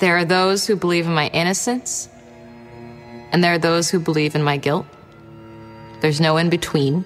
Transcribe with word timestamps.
There 0.00 0.16
are 0.16 0.24
those 0.24 0.66
who 0.66 0.76
believe 0.76 1.06
in 1.06 1.14
my 1.14 1.28
innocence, 1.28 2.08
and 3.32 3.44
there 3.44 3.54
are 3.54 3.58
those 3.58 3.90
who 3.90 4.00
believe 4.00 4.34
in 4.34 4.42
my 4.42 4.56
guilt. 4.56 4.86
There's 6.00 6.20
no 6.20 6.38
in 6.38 6.48
between. 6.48 7.04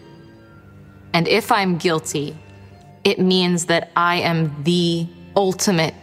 And 1.13 1.27
if 1.27 1.51
I'm 1.51 1.77
guilty, 1.77 2.37
it 3.03 3.19
means 3.19 3.67
that 3.67 3.91
I 3.97 4.17
am 4.17 4.63
the 4.63 5.09
ultimate 5.37 5.95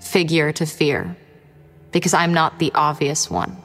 figure 0.00 0.52
to 0.52 0.66
fear 0.66 1.16
because 1.90 2.14
I'm 2.14 2.32
not 2.32 2.58
the 2.58 2.70
obvious 2.74 3.28
one. 3.28 3.56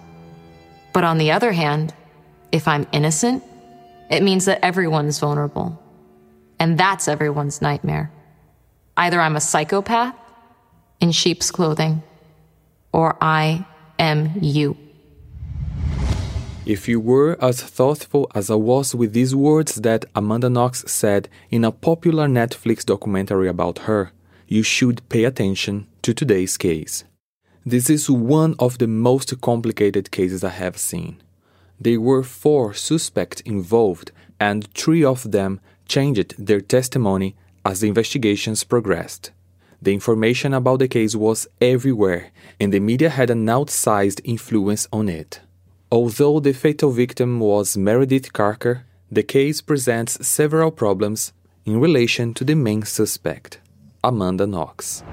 But 0.91 1.04
on 1.04 1.20
the 1.20 1.32
other 1.32 1.52
hand, 1.52 1.93
if 2.52 2.68
I'm 2.68 2.88
innocent, 2.91 3.43
it 4.09 4.23
means 4.23 4.45
that 4.45 4.66
everyone's 4.66 5.20
vulnerable. 5.20 5.82
And 6.59 6.77
that's 6.77 7.07
everyone's 7.07 7.61
nightmare. 7.61 8.11
Either 8.98 9.21
I'm 9.21 9.36
a 9.36 9.41
psychopath 9.41 10.16
in 11.00 11.11
sheep's 11.11 11.52
clothing, 11.52 12.04
or 12.94 13.18
I 13.21 13.66
am 14.00 14.31
you. 14.41 14.77
If 16.66 16.88
you 16.88 16.99
were 16.99 17.38
as 17.44 17.62
thoughtful 17.62 18.30
as 18.36 18.52
I 18.52 18.55
was 18.55 18.94
with 18.94 19.13
these 19.13 19.36
words 19.36 19.76
that 19.76 20.05
Amanda 20.16 20.49
Knox 20.49 20.84
said 20.88 21.27
in 21.49 21.63
a 21.63 21.72
popular 21.72 22.27
Netflix 22.27 22.85
documentary 22.85 23.48
about 23.48 23.80
her, 23.80 24.12
you 24.48 24.63
should 24.63 25.08
pay 25.09 25.23
attention 25.23 25.88
to 26.04 26.13
today's 26.13 26.58
case. 26.58 27.04
This 27.66 27.90
is 27.90 28.09
one 28.09 28.55
of 28.59 28.77
the 28.77 28.88
most 28.88 29.40
complicated 29.41 30.12
cases 30.12 30.44
I 30.44 30.49
have 30.49 30.77
seen. 30.77 31.21
There 31.80 31.99
were 31.99 32.23
four 32.23 32.73
suspects 32.73 33.41
involved, 33.41 34.12
and 34.40 34.71
three 34.73 35.04
of 35.04 35.32
them 35.32 35.62
changed 35.88 36.35
their 36.38 36.62
testimony 36.62 37.35
as 37.66 37.80
the 37.80 37.88
investigations 37.88 38.63
progressed. 38.63 39.32
The 39.84 39.94
information 39.94 40.53
about 40.53 40.77
the 40.77 40.88
case 40.88 41.16
was 41.16 41.48
everywhere, 41.59 42.30
and 42.59 42.71
the 42.71 42.80
media 42.80 43.09
had 43.09 43.31
an 43.31 43.48
outsized 43.48 44.21
influence 44.23 44.88
on 44.94 45.09
it. 45.09 45.41
Although 45.91 46.40
the 46.40 46.54
fatal 46.54 46.91
victim 46.91 47.40
was 47.40 47.76
Meredith 47.76 48.32
Kercher, 48.32 48.84
the 49.12 49.24
case 49.24 49.59
presents 49.59 50.27
several 50.27 50.70
problems 50.70 51.34
in 51.65 51.79
relation 51.79 52.35
to 52.35 52.43
the 52.43 52.54
main 52.54 52.84
suspect, 52.84 53.59
Amanda 54.04 54.46
Knox. 54.46 55.04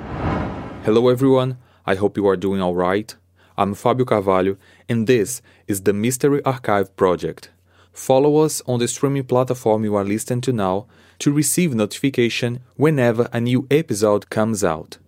Hello, 0.84 1.08
everyone. 1.08 1.56
I 1.86 1.94
hope 1.94 2.18
you 2.18 2.26
are 2.28 2.36
doing 2.36 2.60
all 2.60 2.74
right. 2.74 3.14
I'm 3.56 3.72
Fabio 3.72 4.04
Carvalho, 4.04 4.58
and 4.86 5.06
this 5.06 5.40
is 5.66 5.84
the 5.84 5.94
Mystery 5.94 6.44
Archive 6.44 6.94
Project. 6.94 7.48
Follow 7.90 8.36
us 8.44 8.60
on 8.66 8.80
the 8.80 8.86
streaming 8.86 9.24
platform 9.24 9.84
you 9.84 9.94
are 9.96 10.04
listening 10.04 10.42
to 10.42 10.52
now 10.52 10.86
to 11.18 11.32
receive 11.32 11.74
notification 11.74 12.60
whenever 12.76 13.28
a 13.32 13.40
new 13.40 13.66
episode 13.70 14.30
comes 14.30 14.62
out. 14.62 14.98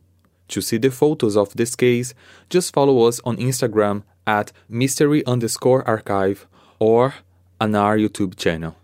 To 0.49 0.61
see 0.61 0.79
the 0.79 0.91
photos 0.91 1.37
of 1.37 1.55
this 1.55 1.77
case, 1.77 2.13
just 2.49 2.73
follow 2.73 3.07
us 3.07 3.21
on 3.25 3.37
Instagram 3.37 4.03
at 4.27 4.53
mystery 4.69 5.25
underscore 5.27 5.87
archive 5.87 6.47
or 6.79 7.15
on 7.61 7.75
our 7.75 7.97
YouTube 7.97 8.37
channel. 8.37 8.77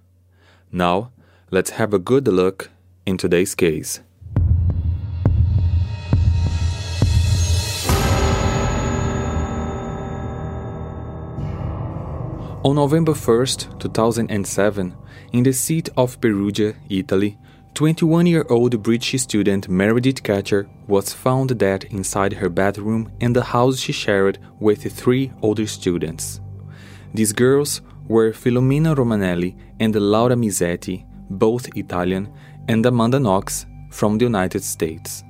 Now, 0.71 1.11
let's 1.51 1.71
have 1.71 1.93
a 1.93 1.99
good 1.99 2.29
look 2.29 2.71
in 3.05 3.17
today's 3.17 3.55
case. 3.55 4.01
On 12.67 12.75
November 12.75 13.13
1st, 13.13 13.79
2007, 13.79 14.93
in 15.33 15.45
the 15.45 15.53
seat 15.53 15.89
of 15.97 16.21
Perugia, 16.21 16.75
Italy, 16.91 17.39
21 17.75 18.27
year 18.27 18.45
old 18.51 18.83
British 18.83 19.23
student 19.23 19.69
Meredith 19.69 20.25
Kercher 20.25 20.67
was 20.89 21.13
found 21.13 21.57
dead 21.61 21.85
inside 21.91 22.33
her 22.33 22.49
bedroom 22.49 23.13
in 23.21 23.33
the 23.33 23.45
house 23.45 23.79
she 23.79 23.93
shared 23.93 24.41
with 24.59 24.83
three 24.93 25.31
older 25.43 25.65
students. 25.69 26.41
These 27.15 27.33
girls 27.33 27.83
were 28.09 28.33
Filomena 28.33 28.97
Romanelli 28.97 29.55
and 29.79 29.95
Laura 29.95 30.35
Mezzetti, 30.35 31.07
both 31.31 31.69
Italian, 31.77 32.33
and 32.67 32.85
Amanda 32.85 33.21
Knox 33.21 33.65
from 33.93 34.19
the 34.19 34.25
United 34.25 34.65
States. 34.65 35.23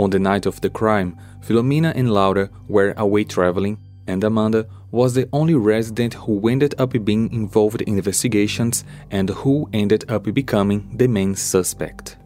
On 0.00 0.10
the 0.10 0.18
night 0.18 0.44
of 0.44 0.60
the 0.60 0.70
crime, 0.70 1.16
Filomena 1.40 1.92
and 1.94 2.12
Laura 2.12 2.50
were 2.66 2.94
away 2.96 3.22
traveling, 3.22 3.78
and 4.08 4.24
Amanda 4.24 4.66
was 4.94 5.14
the 5.14 5.28
only 5.32 5.54
resident 5.54 6.14
who 6.14 6.48
ended 6.48 6.72
up 6.78 6.92
being 7.04 7.28
involved 7.32 7.82
in 7.82 7.98
investigations 7.98 8.84
and 9.10 9.28
who 9.28 9.68
ended 9.72 10.08
up 10.08 10.22
becoming 10.32 10.88
the 10.96 11.08
main 11.08 11.34
suspect. 11.34 12.16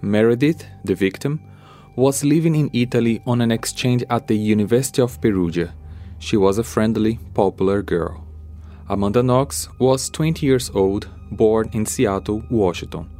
Meredith, 0.00 0.64
the 0.84 0.94
victim, 0.94 1.38
was 1.96 2.24
living 2.24 2.54
in 2.54 2.70
Italy 2.72 3.20
on 3.26 3.42
an 3.42 3.50
exchange 3.50 4.02
at 4.08 4.26
the 4.26 4.38
University 4.38 5.02
of 5.02 5.20
Perugia. 5.20 5.74
She 6.18 6.38
was 6.38 6.56
a 6.56 6.64
friendly, 6.64 7.18
popular 7.34 7.82
girl. 7.82 8.26
Amanda 8.88 9.22
Knox 9.22 9.68
was 9.78 10.08
20 10.08 10.46
years 10.46 10.70
old, 10.70 11.10
born 11.30 11.68
in 11.74 11.84
Seattle, 11.84 12.42
Washington. 12.50 13.10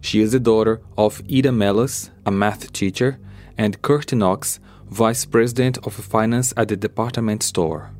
She 0.00 0.22
is 0.22 0.32
the 0.32 0.40
daughter 0.40 0.80
of 0.96 1.20
Ida 1.30 1.50
Mellas, 1.50 2.08
a 2.24 2.30
math 2.30 2.72
teacher, 2.72 3.18
and 3.58 3.82
Kurt 3.82 4.14
Knox, 4.14 4.60
vice 4.88 5.26
president 5.26 5.76
of 5.86 5.92
finance 5.92 6.54
at 6.56 6.68
the 6.68 6.76
department 6.76 7.42
store. 7.42 7.90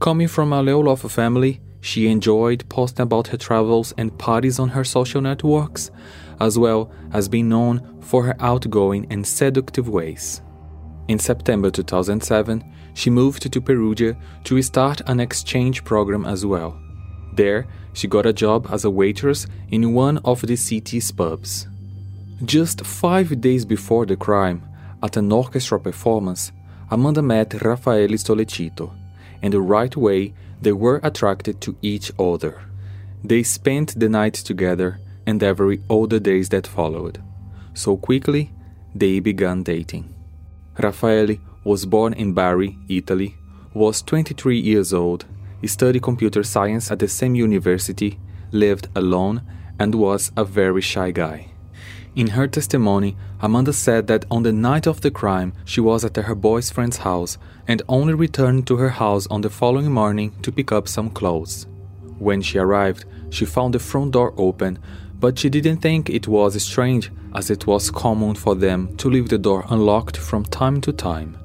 Coming 0.00 0.28
from 0.28 0.54
a 0.54 0.62
low-off 0.62 1.02
family, 1.12 1.60
she 1.82 2.08
enjoyed 2.08 2.66
posting 2.70 3.02
about 3.02 3.26
her 3.26 3.36
travels 3.36 3.92
and 3.98 4.16
parties 4.18 4.58
on 4.58 4.70
her 4.70 4.82
social 4.82 5.20
networks, 5.20 5.90
as 6.40 6.58
well 6.58 6.90
as 7.12 7.28
being 7.28 7.50
known 7.50 8.00
for 8.00 8.24
her 8.24 8.34
outgoing 8.40 9.06
and 9.10 9.26
seductive 9.26 9.90
ways. 9.90 10.40
In 11.08 11.18
September 11.18 11.70
2007, 11.70 12.64
she 12.94 13.10
moved 13.10 13.52
to 13.52 13.60
Perugia 13.60 14.16
to 14.44 14.62
start 14.62 15.02
an 15.06 15.20
exchange 15.20 15.84
program 15.84 16.24
as 16.24 16.46
well. 16.46 16.80
There, 17.34 17.66
she 17.92 18.08
got 18.08 18.24
a 18.24 18.32
job 18.32 18.68
as 18.70 18.86
a 18.86 18.90
waitress 18.90 19.46
in 19.68 19.92
one 19.92 20.16
of 20.24 20.40
the 20.40 20.56
city's 20.56 21.12
pubs. 21.12 21.68
Just 22.46 22.86
five 22.86 23.38
days 23.42 23.66
before 23.66 24.06
the 24.06 24.16
crime, 24.16 24.66
at 25.02 25.18
an 25.18 25.30
orchestra 25.30 25.78
performance, 25.78 26.52
Amanda 26.90 27.20
met 27.20 27.52
Raffaele 27.62 28.16
Sollecito, 28.16 28.94
and 29.42 29.52
the 29.52 29.60
right 29.60 29.96
way, 29.96 30.32
they 30.60 30.72
were 30.72 31.00
attracted 31.02 31.60
to 31.62 31.76
each 31.82 32.12
other. 32.18 32.60
They 33.24 33.42
spent 33.42 33.98
the 33.98 34.08
night 34.08 34.34
together 34.34 35.00
and 35.26 35.42
every 35.42 35.82
other 35.88 36.18
days 36.18 36.48
that 36.50 36.66
followed. 36.66 37.22
So 37.74 37.96
quickly, 37.96 38.52
they 38.94 39.20
began 39.20 39.62
dating. 39.62 40.14
Raffaele 40.78 41.36
was 41.64 41.86
born 41.86 42.12
in 42.14 42.32
Bari, 42.32 42.78
Italy, 42.88 43.36
was 43.74 44.02
23 44.02 44.58
years 44.58 44.92
old, 44.92 45.26
studied 45.66 46.02
computer 46.02 46.42
science 46.42 46.90
at 46.90 46.98
the 46.98 47.08
same 47.08 47.34
university, 47.34 48.18
lived 48.50 48.88
alone, 48.96 49.42
and 49.78 49.94
was 49.94 50.32
a 50.36 50.44
very 50.44 50.80
shy 50.80 51.10
guy. 51.10 51.49
In 52.16 52.28
her 52.28 52.48
testimony, 52.48 53.16
Amanda 53.40 53.72
said 53.72 54.08
that 54.08 54.24
on 54.30 54.42
the 54.42 54.52
night 54.52 54.88
of 54.88 55.00
the 55.00 55.12
crime, 55.12 55.52
she 55.64 55.80
was 55.80 56.04
at 56.04 56.16
her 56.16 56.34
boyfriend's 56.34 56.98
house 56.98 57.38
and 57.68 57.82
only 57.88 58.14
returned 58.14 58.66
to 58.66 58.76
her 58.76 58.88
house 58.88 59.28
on 59.28 59.42
the 59.42 59.50
following 59.50 59.92
morning 59.92 60.32
to 60.42 60.50
pick 60.50 60.72
up 60.72 60.88
some 60.88 61.10
clothes. 61.10 61.66
When 62.18 62.42
she 62.42 62.58
arrived, 62.58 63.04
she 63.30 63.44
found 63.44 63.74
the 63.74 63.78
front 63.78 64.12
door 64.12 64.34
open, 64.36 64.80
but 65.20 65.38
she 65.38 65.48
didn't 65.48 65.78
think 65.78 66.10
it 66.10 66.26
was 66.26 66.60
strange 66.60 67.12
as 67.32 67.48
it 67.48 67.66
was 67.68 67.92
common 67.92 68.34
for 68.34 68.56
them 68.56 68.96
to 68.96 69.08
leave 69.08 69.28
the 69.28 69.38
door 69.38 69.64
unlocked 69.68 70.16
from 70.16 70.44
time 70.44 70.80
to 70.80 70.92
time. 70.92 71.38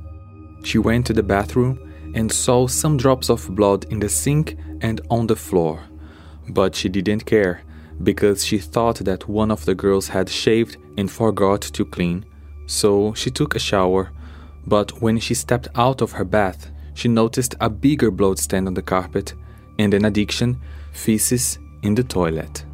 She 0.63 0.79
went 0.79 1.05
to 1.05 1.13
the 1.13 1.21
bathroom 1.21 1.79
and 2.15 2.31
saw 2.31 2.65
some 2.67 2.97
drops 2.97 3.29
of 3.29 3.53
blood 3.53 3.85
in 3.91 3.99
the 3.99 4.09
sink 4.09 4.57
and 4.81 4.99
on 5.11 5.27
the 5.27 5.35
floor, 5.35 5.83
but 6.49 6.73
she 6.73 6.89
didn't 6.89 7.25
care 7.25 7.61
because 8.03 8.45
she 8.45 8.57
thought 8.57 8.97
that 8.99 9.27
one 9.27 9.51
of 9.51 9.65
the 9.65 9.75
girls 9.75 10.07
had 10.07 10.29
shaved 10.29 10.77
and 10.97 11.09
forgot 11.09 11.61
to 11.61 11.85
clean, 11.85 12.25
so 12.65 13.13
she 13.13 13.29
took 13.31 13.55
a 13.55 13.59
shower. 13.59 14.11
But 14.67 15.01
when 15.01 15.19
she 15.19 15.33
stepped 15.33 15.67
out 15.75 16.01
of 16.01 16.13
her 16.13 16.25
bath, 16.25 16.71
she 16.93 17.07
noticed 17.07 17.55
a 17.59 17.69
bigger 17.69 18.11
blood 18.11 18.39
stain 18.39 18.67
on 18.67 18.73
the 18.73 18.81
carpet 18.81 19.33
and, 19.77 19.93
an 19.93 20.05
addiction, 20.05 20.59
feces 20.91 21.59
in 21.83 21.95
the 21.95 22.03
toilet. 22.03 22.65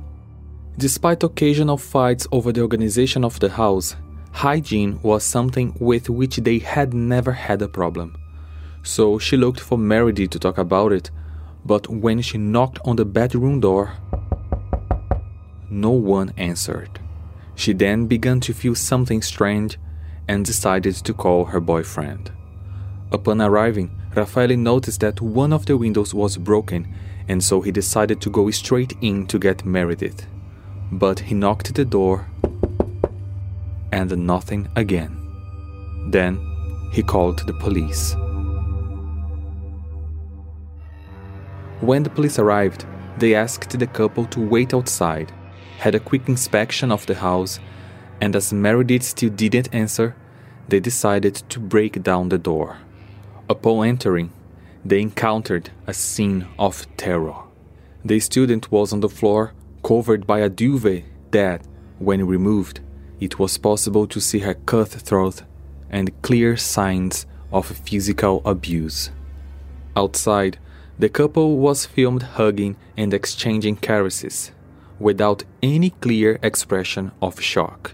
Despite 0.77 1.23
occasional 1.23 1.77
fights 1.77 2.27
over 2.31 2.51
the 2.51 2.61
organization 2.61 3.25
of 3.25 3.39
the 3.39 3.49
house, 3.49 3.95
hygiene 4.31 4.99
was 5.01 5.23
something 5.23 5.75
with 5.79 6.09
which 6.09 6.37
they 6.37 6.59
had 6.59 6.93
never 6.93 7.33
had 7.33 7.61
a 7.61 7.67
problem. 7.67 8.15
So 8.83 9.19
she 9.19 9.37
looked 9.37 9.59
for 9.59 9.77
Meredith 9.77 10.31
to 10.31 10.39
talk 10.39 10.57
about 10.57 10.91
it, 10.91 11.11
but 11.65 11.87
when 11.87 12.21
she 12.21 12.37
knocked 12.37 12.79
on 12.85 12.95
the 12.95 13.05
bedroom 13.05 13.59
door, 13.59 13.93
no 15.71 15.91
one 15.91 16.33
answered. 16.35 16.99
She 17.55 17.71
then 17.73 18.05
began 18.05 18.41
to 18.41 18.53
feel 18.53 18.75
something 18.75 19.21
strange 19.21 19.79
and 20.27 20.45
decided 20.45 20.95
to 20.95 21.13
call 21.13 21.45
her 21.45 21.61
boyfriend. 21.61 22.31
Upon 23.11 23.41
arriving, 23.41 23.97
Raffaele 24.13 24.57
noticed 24.57 24.99
that 24.99 25.21
one 25.21 25.53
of 25.53 25.65
the 25.65 25.77
windows 25.77 26.13
was 26.13 26.37
broken, 26.37 26.93
and 27.27 27.41
so 27.41 27.61
he 27.61 27.71
decided 27.71 28.19
to 28.21 28.29
go 28.29 28.51
straight 28.51 28.93
in 29.01 29.25
to 29.27 29.39
get 29.39 29.65
Meredith. 29.65 30.27
But 30.91 31.19
he 31.19 31.35
knocked 31.35 31.73
the 31.73 31.85
door 31.85 32.27
and 33.93 34.17
nothing 34.17 34.67
again. 34.75 35.17
Then 36.11 36.39
he 36.91 37.01
called 37.01 37.45
the 37.47 37.53
police. 37.53 38.13
When 41.79 42.03
the 42.03 42.09
police 42.09 42.39
arrived, 42.39 42.85
they 43.17 43.35
asked 43.35 43.77
the 43.77 43.87
couple 43.87 44.25
to 44.25 44.39
wait 44.39 44.73
outside 44.73 45.31
had 45.81 45.95
a 45.95 45.99
quick 45.99 46.29
inspection 46.29 46.91
of 46.91 47.07
the 47.07 47.15
house, 47.15 47.59
and 48.21 48.35
as 48.35 48.53
Meredith 48.53 49.01
still 49.01 49.31
didn't 49.31 49.73
answer, 49.73 50.15
they 50.67 50.79
decided 50.79 51.33
to 51.49 51.59
break 51.59 52.03
down 52.03 52.29
the 52.29 52.37
door. 52.37 52.77
Upon 53.49 53.87
entering, 53.87 54.31
they 54.85 55.01
encountered 55.01 55.71
a 55.87 55.93
scene 55.93 56.47
of 56.59 56.85
terror. 56.97 57.35
The 58.05 58.19
student 58.19 58.71
was 58.71 58.93
on 58.93 58.99
the 58.99 59.09
floor, 59.09 59.53
covered 59.83 60.27
by 60.27 60.41
a 60.41 60.49
duvet 60.49 61.03
that, 61.31 61.65
when 61.97 62.27
removed, 62.27 62.79
it 63.19 63.39
was 63.39 63.57
possible 63.57 64.05
to 64.05 64.21
see 64.21 64.39
her 64.39 64.53
cut 64.53 64.89
throat 64.89 65.41
and 65.89 66.21
clear 66.21 66.57
signs 66.57 67.25
of 67.51 67.65
physical 67.65 68.43
abuse. 68.45 69.09
Outside, 69.95 70.59
the 70.99 71.09
couple 71.09 71.57
was 71.57 71.87
filmed 71.87 72.21
hugging 72.37 72.75
and 72.95 73.15
exchanging 73.15 73.77
caresses, 73.77 74.51
without 75.01 75.43
any 75.61 75.89
clear 75.89 76.39
expression 76.43 77.11
of 77.21 77.41
shock, 77.41 77.93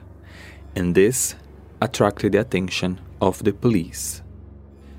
and 0.76 0.94
this 0.94 1.36
attracted 1.82 2.34
the 2.34 2.42
attention 2.42 3.00
of 3.22 3.44
the 3.44 3.54
police. 3.54 4.22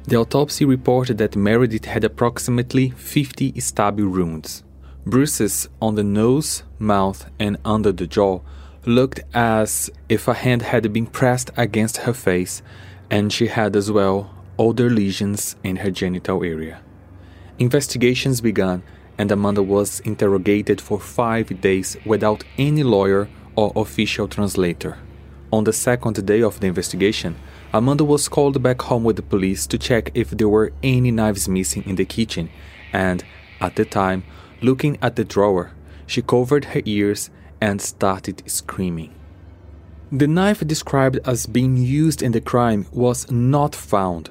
The 0.05 0.17
autopsy 0.17 0.65
reported 0.65 1.19
that 1.19 1.37
Meredith 1.37 1.85
had 1.85 2.03
approximately 2.03 2.91
50 2.91 3.61
stab 3.61 4.01
wounds. 4.01 4.65
Bruises 5.05 5.69
on 5.83 5.97
the 5.97 6.05
nose, 6.05 6.63
mouth, 6.79 7.31
and 7.39 7.59
under 7.65 7.93
the 7.93 8.07
jaw 8.07 8.41
looked 8.87 9.21
as 9.35 9.91
if 10.09 10.27
a 10.27 10.35
hand 10.35 10.63
had 10.63 10.91
been 10.93 11.07
pressed 11.07 11.51
against 11.57 11.99
her 11.99 12.15
face, 12.15 12.63
and 13.11 13.33
she 13.33 13.49
had 13.49 13.77
as 13.77 13.93
well 13.93 14.35
other 14.59 14.89
lesions 14.89 15.57
in 15.63 15.77
her 15.77 15.91
genital 15.91 16.43
area. 16.43 16.81
Investigations 17.59 18.41
began, 18.41 18.83
and 19.19 19.31
Amanda 19.33 19.63
was 19.63 20.01
interrogated 20.01 20.81
for 20.81 21.01
five 21.01 21.61
days 21.61 21.97
without 22.07 22.45
any 22.57 22.83
lawyer 22.85 23.29
or 23.57 23.73
official 23.75 24.29
translator. 24.29 24.97
On 25.53 25.65
the 25.65 25.73
second 25.73 26.25
day 26.25 26.43
of 26.43 26.61
the 26.61 26.69
investigation, 26.69 27.37
Amanda 27.73 28.05
was 28.05 28.29
called 28.29 28.63
back 28.63 28.81
home 28.83 29.05
with 29.05 29.17
the 29.17 29.23
police 29.23 29.67
to 29.67 29.79
check 29.79 30.11
if 30.15 30.31
there 30.31 30.49
were 30.49 30.73
any 30.83 31.11
knives 31.11 31.49
missing 31.49 31.83
in 31.85 31.97
the 31.97 32.05
kitchen, 32.05 32.49
and, 32.93 33.25
at 33.61 33.77
the 33.77 33.85
time, 33.85 34.25
looking 34.63 34.97
at 35.03 35.17
the 35.17 35.25
drawer, 35.25 35.73
she 36.07 36.23
covered 36.23 36.67
her 36.67 36.83
ears 36.85 37.31
and 37.61 37.83
started 37.83 38.43
screaming. 38.47 39.13
The 40.11 40.27
knife 40.27 40.67
described 40.67 41.19
as 41.27 41.47
being 41.47 41.77
used 41.77 42.23
in 42.23 42.33
the 42.33 42.41
crime 42.41 42.87
was 42.93 43.31
not 43.31 43.75
found, 43.75 44.31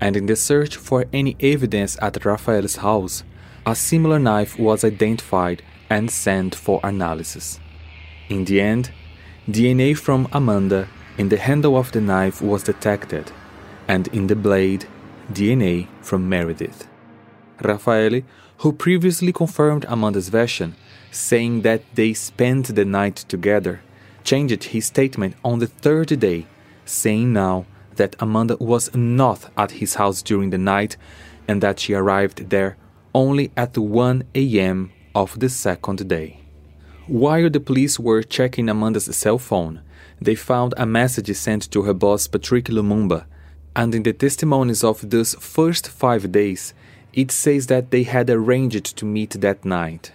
and 0.00 0.16
in 0.16 0.26
the 0.26 0.34
search 0.34 0.76
for 0.76 1.04
any 1.12 1.36
evidence 1.38 1.96
at 2.02 2.24
Rafael's 2.24 2.76
house, 2.76 3.22
a 3.64 3.74
similar 3.76 4.18
knife 4.18 4.58
was 4.58 4.84
identified 4.84 5.62
and 5.88 6.10
sent 6.10 6.54
for 6.54 6.80
analysis. 6.82 7.60
In 8.28 8.44
the 8.44 8.60
end, 8.60 8.90
DNA 9.48 9.96
from 9.96 10.28
Amanda 10.32 10.88
in 11.18 11.28
the 11.28 11.36
handle 11.36 11.76
of 11.76 11.92
the 11.92 12.00
knife 12.00 12.40
was 12.40 12.62
detected, 12.62 13.30
and 13.86 14.08
in 14.08 14.26
the 14.26 14.36
blade, 14.36 14.86
DNA 15.30 15.86
from 16.00 16.28
Meredith. 16.28 16.88
Rafael, 17.60 18.22
who 18.58 18.72
previously 18.72 19.32
confirmed 19.32 19.84
Amanda's 19.88 20.28
version, 20.28 20.74
saying 21.10 21.62
that 21.62 21.82
they 21.94 22.14
spent 22.14 22.74
the 22.74 22.84
night 22.84 23.16
together, 23.16 23.80
changed 24.24 24.64
his 24.64 24.86
statement 24.86 25.36
on 25.44 25.58
the 25.58 25.66
third 25.66 26.08
day, 26.18 26.46
saying 26.84 27.32
now 27.32 27.66
that 27.96 28.16
Amanda 28.18 28.56
was 28.58 28.92
not 28.94 29.50
at 29.56 29.72
his 29.72 29.96
house 29.96 30.22
during 30.22 30.50
the 30.50 30.58
night 30.58 30.96
and 31.46 31.62
that 31.62 31.78
she 31.78 31.92
arrived 31.92 32.48
there 32.50 32.76
only 33.14 33.50
at 33.56 33.76
1 33.76 34.24
a.m. 34.34 34.92
of 35.14 35.38
the 35.38 35.48
second 35.48 36.08
day. 36.08 36.40
While 37.06 37.50
the 37.50 37.60
police 37.60 37.98
were 37.98 38.22
checking 38.22 38.68
Amanda's 38.68 39.14
cell 39.16 39.38
phone, 39.38 39.82
they 40.20 40.34
found 40.34 40.72
a 40.76 40.86
message 40.86 41.34
sent 41.36 41.70
to 41.72 41.82
her 41.82 41.94
boss 41.94 42.26
Patrick 42.26 42.66
Lumumba, 42.66 43.26
and 43.74 43.94
in 43.94 44.02
the 44.02 44.12
testimonies 44.12 44.84
of 44.84 45.10
those 45.10 45.34
first 45.34 45.88
five 45.88 46.30
days, 46.30 46.74
it 47.12 47.30
says 47.30 47.66
that 47.66 47.90
they 47.90 48.04
had 48.04 48.30
arranged 48.30 48.96
to 48.96 49.04
meet 49.04 49.30
that 49.40 49.64
night. 49.64 50.12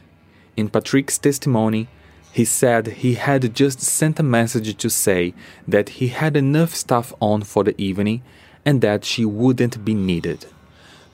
In 0.55 0.69
Patrick's 0.69 1.17
testimony, 1.17 1.88
he 2.31 2.45
said 2.45 2.88
he 2.88 3.15
had 3.15 3.53
just 3.53 3.81
sent 3.81 4.19
a 4.19 4.23
message 4.23 4.77
to 4.77 4.89
say 4.89 5.33
that 5.67 5.89
he 5.89 6.07
had 6.07 6.38
enough 6.38 6.73
stuff 6.73 7.13
on 7.19 7.41
for 7.41 7.63
the 7.63 7.79
evening 7.81 8.21
and 8.65 8.81
that 8.81 9.05
she 9.05 9.25
wouldn't 9.25 9.83
be 9.83 9.94
needed. 9.94 10.45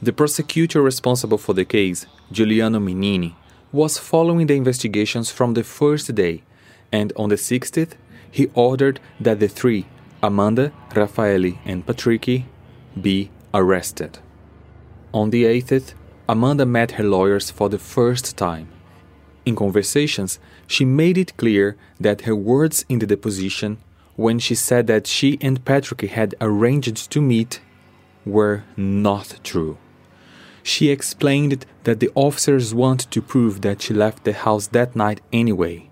The 0.04 0.12
prosecutor 0.12 0.82
responsible 0.82 1.38
for 1.38 1.54
the 1.54 1.64
case, 1.64 2.08
Giuliano 2.30 2.78
Mignini, 2.78 3.36
was 3.72 3.98
following 3.98 4.48
the 4.48 4.56
investigations 4.56 5.32
from 5.32 5.54
the 5.54 5.64
first 5.64 6.14
day, 6.14 6.44
and 6.92 7.14
on 7.16 7.30
the 7.30 7.38
60th, 7.38 7.94
he 8.30 8.50
ordered 8.54 9.00
that 9.22 9.40
the 9.40 9.48
three, 9.48 9.86
Amanda, 10.22 10.74
Raffaele, 10.94 11.58
and 11.64 11.86
Patricky, 11.86 12.44
be 13.02 13.32
arrested. 13.54 14.20
On 15.14 15.30
the 15.30 15.46
8th, 15.46 15.94
Amanda 16.28 16.66
met 16.66 16.92
her 16.92 17.06
lawyers 17.06 17.50
for 17.50 17.70
the 17.70 17.80
first 17.80 18.36
time. 18.36 18.68
In 19.46 19.56
conversations, 19.56 20.38
she 20.68 20.84
made 20.84 21.18
it 21.18 21.38
clear 21.38 21.78
that 21.98 22.24
her 22.24 22.36
words 22.36 22.84
in 22.90 23.00
the 23.00 23.08
deposition, 23.08 23.78
when 24.18 24.38
she 24.38 24.54
said 24.54 24.88
that 24.88 25.08
she 25.08 25.38
and 25.40 25.64
Patrick 25.64 26.02
had 26.02 26.36
arranged 26.42 27.10
to 27.10 27.22
meet, 27.22 27.62
were 28.26 28.66
not 28.76 29.40
true. 29.46 29.78
She 30.64 30.90
explained 30.90 31.66
that 31.84 32.00
the 32.00 32.10
officers 32.16 32.74
wanted 32.74 33.12
to 33.12 33.22
prove 33.22 33.62
that 33.62 33.82
she 33.82 33.94
left 33.94 34.24
the 34.24 34.32
house 34.32 34.68
that 34.68 34.96
night 34.96 35.20
anyway. 35.34 35.90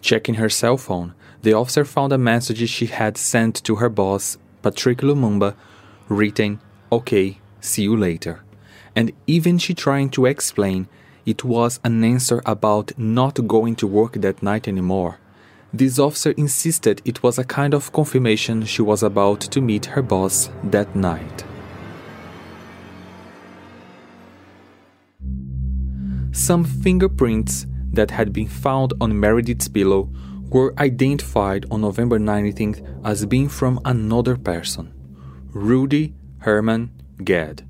Checking 0.00 0.36
her 0.36 0.48
cell 0.48 0.76
phone, 0.76 1.14
the 1.42 1.52
officer 1.52 1.84
found 1.84 2.12
a 2.12 2.18
message 2.18 2.68
she 2.70 2.86
had 2.86 3.18
sent 3.18 3.62
to 3.64 3.76
her 3.76 3.88
boss, 3.88 4.38
Patrick 4.62 4.98
Lumumba, 4.98 5.54
written, 6.08 6.60
Okay, 6.92 7.38
see 7.60 7.82
you 7.82 7.96
later. 7.96 8.44
And 8.94 9.12
even 9.26 9.58
she 9.58 9.74
trying 9.74 10.10
to 10.10 10.26
explain 10.26 10.86
it 11.26 11.42
was 11.42 11.80
an 11.82 12.04
answer 12.04 12.40
about 12.46 12.96
not 12.96 13.46
going 13.48 13.74
to 13.76 13.86
work 13.86 14.12
that 14.12 14.42
night 14.42 14.68
anymore. 14.68 15.18
This 15.72 15.98
officer 15.98 16.30
insisted 16.32 17.02
it 17.04 17.22
was 17.22 17.36
a 17.36 17.44
kind 17.44 17.74
of 17.74 17.92
confirmation 17.92 18.64
she 18.64 18.82
was 18.82 19.02
about 19.02 19.40
to 19.40 19.60
meet 19.60 19.86
her 19.86 20.02
boss 20.02 20.50
that 20.62 20.94
night. 20.94 21.44
Some 26.34 26.64
fingerprints 26.64 27.64
that 27.92 28.10
had 28.10 28.32
been 28.32 28.48
found 28.48 28.92
on 29.00 29.20
Meredith's 29.20 29.68
pillow 29.68 30.10
were 30.50 30.74
identified 30.78 31.64
on 31.70 31.82
November 31.82 32.18
19th 32.18 32.82
as 33.04 33.24
being 33.24 33.48
from 33.48 33.78
another 33.84 34.36
person 34.36 34.92
Rudy 35.52 36.12
Herman 36.38 36.90
Guede. 37.22 37.62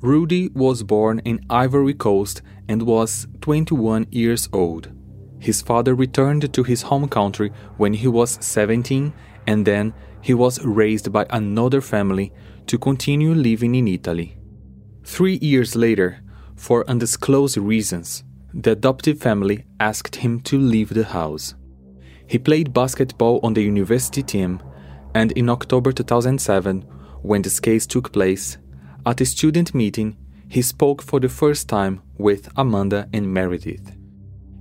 Rudy 0.00 0.48
was 0.54 0.82
born 0.82 1.18
in 1.26 1.44
Ivory 1.50 1.92
Coast 1.92 2.40
and 2.66 2.84
was 2.84 3.26
21 3.42 4.06
years 4.10 4.48
old. 4.50 4.90
His 5.38 5.60
father 5.60 5.94
returned 5.94 6.54
to 6.54 6.62
his 6.62 6.82
home 6.82 7.06
country 7.06 7.52
when 7.76 7.92
he 7.92 8.08
was 8.08 8.38
17 8.40 9.12
and 9.46 9.66
then 9.66 9.92
he 10.22 10.32
was 10.32 10.64
raised 10.64 11.12
by 11.12 11.26
another 11.28 11.82
family 11.82 12.32
to 12.66 12.78
continue 12.78 13.34
living 13.34 13.74
in 13.74 13.86
Italy. 13.86 14.38
Three 15.04 15.38
years 15.42 15.76
later, 15.76 16.23
for 16.56 16.88
undisclosed 16.88 17.56
reasons, 17.56 18.24
the 18.52 18.72
adoptive 18.72 19.18
family 19.18 19.64
asked 19.80 20.16
him 20.16 20.40
to 20.40 20.58
leave 20.58 20.94
the 20.94 21.04
house. 21.04 21.54
He 22.26 22.38
played 22.38 22.72
basketball 22.72 23.40
on 23.42 23.54
the 23.54 23.62
university 23.62 24.22
team, 24.22 24.62
and 25.14 25.32
in 25.32 25.50
October 25.50 25.92
2007, 25.92 26.82
when 27.22 27.42
this 27.42 27.60
case 27.60 27.86
took 27.86 28.12
place, 28.12 28.58
at 29.06 29.20
a 29.20 29.26
student 29.26 29.74
meeting, 29.74 30.16
he 30.48 30.62
spoke 30.62 31.02
for 31.02 31.20
the 31.20 31.28
first 31.28 31.68
time 31.68 32.00
with 32.16 32.48
Amanda 32.56 33.08
and 33.12 33.32
Meredith. 33.32 33.96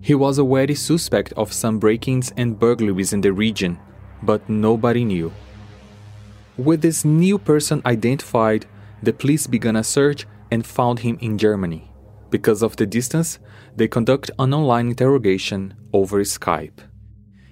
He 0.02 0.16
was 0.16 0.40
already 0.40 0.76
suspect 0.76 1.34
of 1.34 1.54
some 1.54 1.80
break 1.80 2.08
ins 2.08 2.34
and 2.36 2.60
burglaries 2.60 3.14
in 3.14 3.22
the 3.22 3.32
region, 3.32 3.80
but 4.22 4.48
nobody 4.50 5.06
knew. 5.06 5.32
With 6.58 6.82
this 6.82 7.06
new 7.06 7.38
person 7.38 7.82
identified, 7.86 8.66
the 9.02 9.14
police 9.14 9.48
began 9.48 9.76
a 9.76 9.84
search 9.84 10.26
and 10.53 10.65
found 10.65 11.00
him 11.00 11.17
in 11.19 11.38
Germany. 11.38 11.83
Because 12.29 12.62
of 12.63 12.75
the 12.75 12.86
distance, 12.86 13.39
they 13.75 13.88
conduct 13.88 14.31
an 14.39 14.53
online 14.53 14.88
interrogation 14.89 15.74
over 15.91 16.19
Skype. 16.22 16.79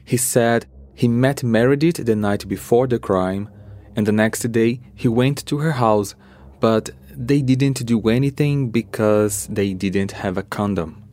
He 0.05 0.17
said 0.17 0.67
he 0.93 1.07
met 1.07 1.43
Meredith 1.43 2.05
the 2.05 2.15
night 2.15 2.47
before 2.47 2.87
the 2.87 2.99
crime, 2.99 3.49
and 3.95 4.05
the 4.05 4.11
next 4.23 4.41
day 4.51 4.81
he 4.95 5.07
went 5.07 5.45
to 5.47 5.57
her 5.57 5.73
house 5.85 6.15
but 6.61 6.91
they 7.13 7.41
didn't 7.41 7.85
do 7.85 7.99
anything 8.07 8.69
because 8.69 9.47
they 9.47 9.73
didn't 9.73 10.11
have 10.11 10.37
a 10.37 10.43
condom. 10.43 11.03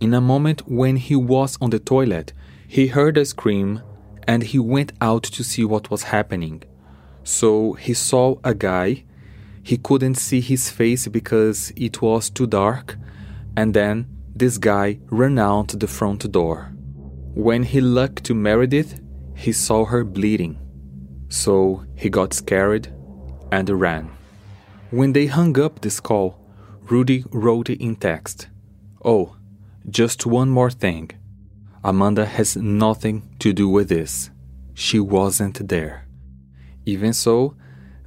In 0.00 0.14
a 0.14 0.20
moment 0.20 0.66
when 0.66 0.96
he 0.96 1.14
was 1.14 1.56
on 1.60 1.70
the 1.70 1.78
toilet, 1.78 2.32
he 2.66 2.88
heard 2.88 3.16
a 3.16 3.24
scream 3.24 3.82
and 4.26 4.42
he 4.42 4.58
went 4.58 4.92
out 5.00 5.22
to 5.22 5.44
see 5.44 5.64
what 5.64 5.90
was 5.90 6.04
happening. 6.14 6.62
So 7.22 7.74
he 7.74 7.94
saw 7.94 8.36
a 8.42 8.54
guy. 8.54 9.04
He 9.66 9.78
couldn't 9.78 10.14
see 10.14 10.40
his 10.40 10.70
face 10.70 11.08
because 11.08 11.72
it 11.74 12.00
was 12.00 12.30
too 12.30 12.46
dark, 12.46 12.96
and 13.56 13.74
then 13.74 14.06
this 14.32 14.58
guy 14.58 15.00
ran 15.10 15.40
out 15.40 15.80
the 15.80 15.88
front 15.88 16.30
door. 16.30 16.72
When 17.34 17.64
he 17.64 17.80
looked 17.80 18.22
to 18.26 18.34
Meredith, 18.34 19.00
he 19.34 19.50
saw 19.50 19.84
her 19.86 20.04
bleeding. 20.04 20.56
So 21.30 21.84
he 21.96 22.08
got 22.10 22.32
scared 22.32 22.94
and 23.50 23.68
ran. 23.68 24.08
When 24.92 25.14
they 25.14 25.26
hung 25.26 25.58
up 25.58 25.80
this 25.80 25.98
call, 25.98 26.38
Rudy 26.88 27.24
wrote 27.32 27.68
in 27.68 27.96
text 27.96 28.46
Oh, 29.04 29.34
just 29.90 30.26
one 30.26 30.48
more 30.48 30.70
thing. 30.70 31.10
Amanda 31.82 32.24
has 32.24 32.56
nothing 32.56 33.34
to 33.40 33.52
do 33.52 33.68
with 33.68 33.88
this. 33.88 34.30
She 34.74 35.00
wasn't 35.00 35.68
there. 35.68 36.06
Even 36.84 37.12
so, 37.12 37.56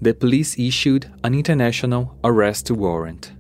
the 0.02 0.14
police 0.14 0.58
issued 0.58 1.12
an 1.24 1.34
international 1.34 2.18
arrest 2.24 2.72
warrant. 2.72 3.34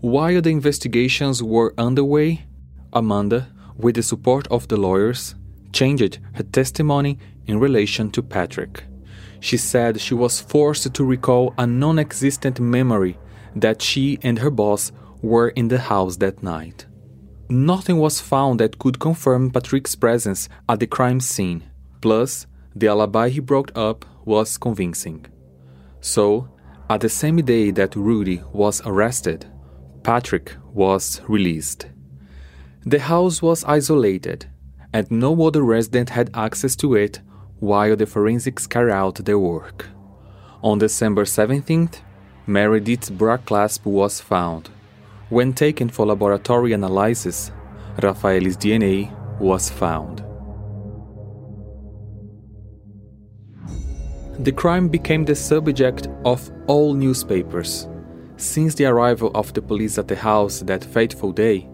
While 0.00 0.40
the 0.40 0.50
investigations 0.50 1.42
were 1.42 1.74
underway, 1.76 2.44
Amanda, 2.92 3.48
with 3.76 3.96
the 3.96 4.02
support 4.02 4.46
of 4.48 4.68
the 4.68 4.76
lawyers, 4.76 5.34
changed 5.72 6.18
her 6.34 6.44
testimony 6.44 7.18
in 7.46 7.58
relation 7.58 8.10
to 8.10 8.22
Patrick. 8.22 8.84
She 9.40 9.56
said 9.56 10.00
she 10.00 10.14
was 10.14 10.40
forced 10.40 10.92
to 10.92 11.04
recall 11.04 11.54
a 11.58 11.66
non 11.66 11.98
existent 11.98 12.60
memory 12.60 13.18
that 13.54 13.82
she 13.82 14.18
and 14.22 14.38
her 14.38 14.50
boss 14.50 14.92
were 15.22 15.48
in 15.50 15.68
the 15.68 15.78
house 15.78 16.16
that 16.16 16.42
night. 16.42 16.86
Nothing 17.48 17.98
was 17.98 18.20
found 18.20 18.60
that 18.60 18.78
could 18.78 18.98
confirm 18.98 19.50
Patrick's 19.50 19.94
presence 19.94 20.48
at 20.68 20.80
the 20.80 20.86
crime 20.86 21.20
scene. 21.20 21.64
Plus, 22.00 22.46
the 22.76 22.88
alibi 22.88 23.30
he 23.30 23.40
brought 23.40 23.76
up 23.76 24.04
was 24.24 24.58
convincing. 24.58 25.26
So, 26.00 26.48
at 26.90 27.00
the 27.00 27.08
same 27.08 27.36
day 27.36 27.70
that 27.72 27.96
Rudy 27.96 28.42
was 28.52 28.80
arrested, 28.84 29.46
Patrick 30.02 30.56
was 30.72 31.20
released. 31.28 31.86
The 32.86 33.00
house 33.00 33.42
was 33.42 33.64
isolated, 33.64 34.46
and 34.92 35.10
no 35.10 35.46
other 35.46 35.62
resident 35.62 36.10
had 36.10 36.30
access 36.34 36.74
to 36.76 36.94
it 36.94 37.20
while 37.58 37.96
the 37.96 38.06
forensics 38.06 38.66
carried 38.66 38.92
out 38.92 39.16
their 39.16 39.38
work. 39.38 39.86
On 40.62 40.78
December 40.78 41.24
17th, 41.24 42.00
Meredith's 42.46 43.10
bra 43.10 43.36
clasp 43.36 43.84
was 43.84 44.20
found. 44.20 44.70
When 45.28 45.52
taken 45.52 45.90
for 45.90 46.06
laboratory 46.06 46.72
analysis, 46.72 47.50
Rafael's 48.02 48.56
DNA 48.56 49.12
was 49.38 49.68
found. 49.68 50.24
The 54.40 54.52
crime 54.52 54.88
became 54.88 55.24
the 55.24 55.34
subject 55.34 56.06
of 56.24 56.50
all 56.68 56.94
newspapers. 56.94 57.88
Since 58.36 58.76
the 58.76 58.86
arrival 58.86 59.32
of 59.34 59.52
the 59.52 59.60
police 59.60 59.98
at 59.98 60.06
the 60.06 60.14
house 60.14 60.60
that 60.60 60.84
fateful 60.84 61.32
day, 61.32 61.68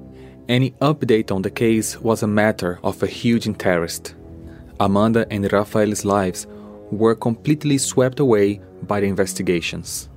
any 0.49 0.71
update 0.81 1.31
on 1.31 1.43
the 1.43 1.51
case 1.51 2.01
was 2.01 2.23
a 2.23 2.27
matter 2.27 2.81
of 2.83 3.03
a 3.03 3.07
huge 3.07 3.47
interest. 3.47 4.15
Amanda 4.81 5.27
and 5.31 5.53
Rafael's 5.53 6.07
lives 6.07 6.47
were 6.91 7.15
completely 7.15 7.77
swept 7.77 8.19
away 8.19 8.63
by 8.83 9.01
the 9.01 9.09
investigations. 9.09 10.09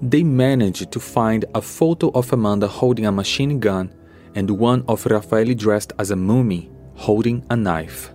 They 0.00 0.22
managed 0.22 0.90
to 0.92 1.00
find 1.00 1.44
a 1.54 1.60
photo 1.60 2.10
of 2.14 2.32
Amanda 2.32 2.68
holding 2.68 3.04
a 3.04 3.12
machine 3.12 3.60
gun 3.60 3.94
and 4.34 4.50
one 4.50 4.82
of 4.88 5.04
Rafael 5.04 5.54
dressed 5.54 5.92
as 5.98 6.10
a 6.10 6.16
mummy 6.16 6.70
holding 6.94 7.44
a 7.50 7.56
knife. 7.56 8.14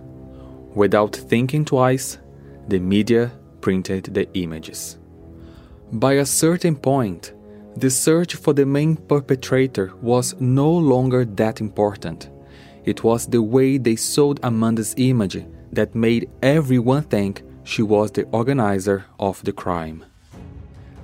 Without 0.74 1.14
thinking 1.14 1.64
twice, 1.64 2.18
the 2.68 2.80
media 2.80 3.32
printed 3.62 4.04
the 4.12 4.28
images. 4.34 4.98
By 5.92 6.14
a 6.14 6.26
certain 6.26 6.76
point, 6.76 7.32
the 7.76 7.88
search 7.88 8.34
for 8.34 8.52
the 8.52 8.66
main 8.66 8.96
perpetrator 8.96 9.92
was 10.02 10.34
no 10.40 10.70
longer 10.70 11.24
that 11.24 11.60
important. 11.60 12.28
It 12.84 13.02
was 13.02 13.26
the 13.26 13.42
way 13.42 13.78
they 13.78 13.96
sold 13.96 14.40
Amanda's 14.42 14.94
image 14.98 15.44
that 15.72 15.94
made 15.94 16.28
everyone 16.42 17.04
think 17.04 17.42
she 17.64 17.82
was 17.82 18.10
the 18.10 18.24
organizer 18.32 19.06
of 19.18 19.42
the 19.44 19.52
crime. 19.52 20.04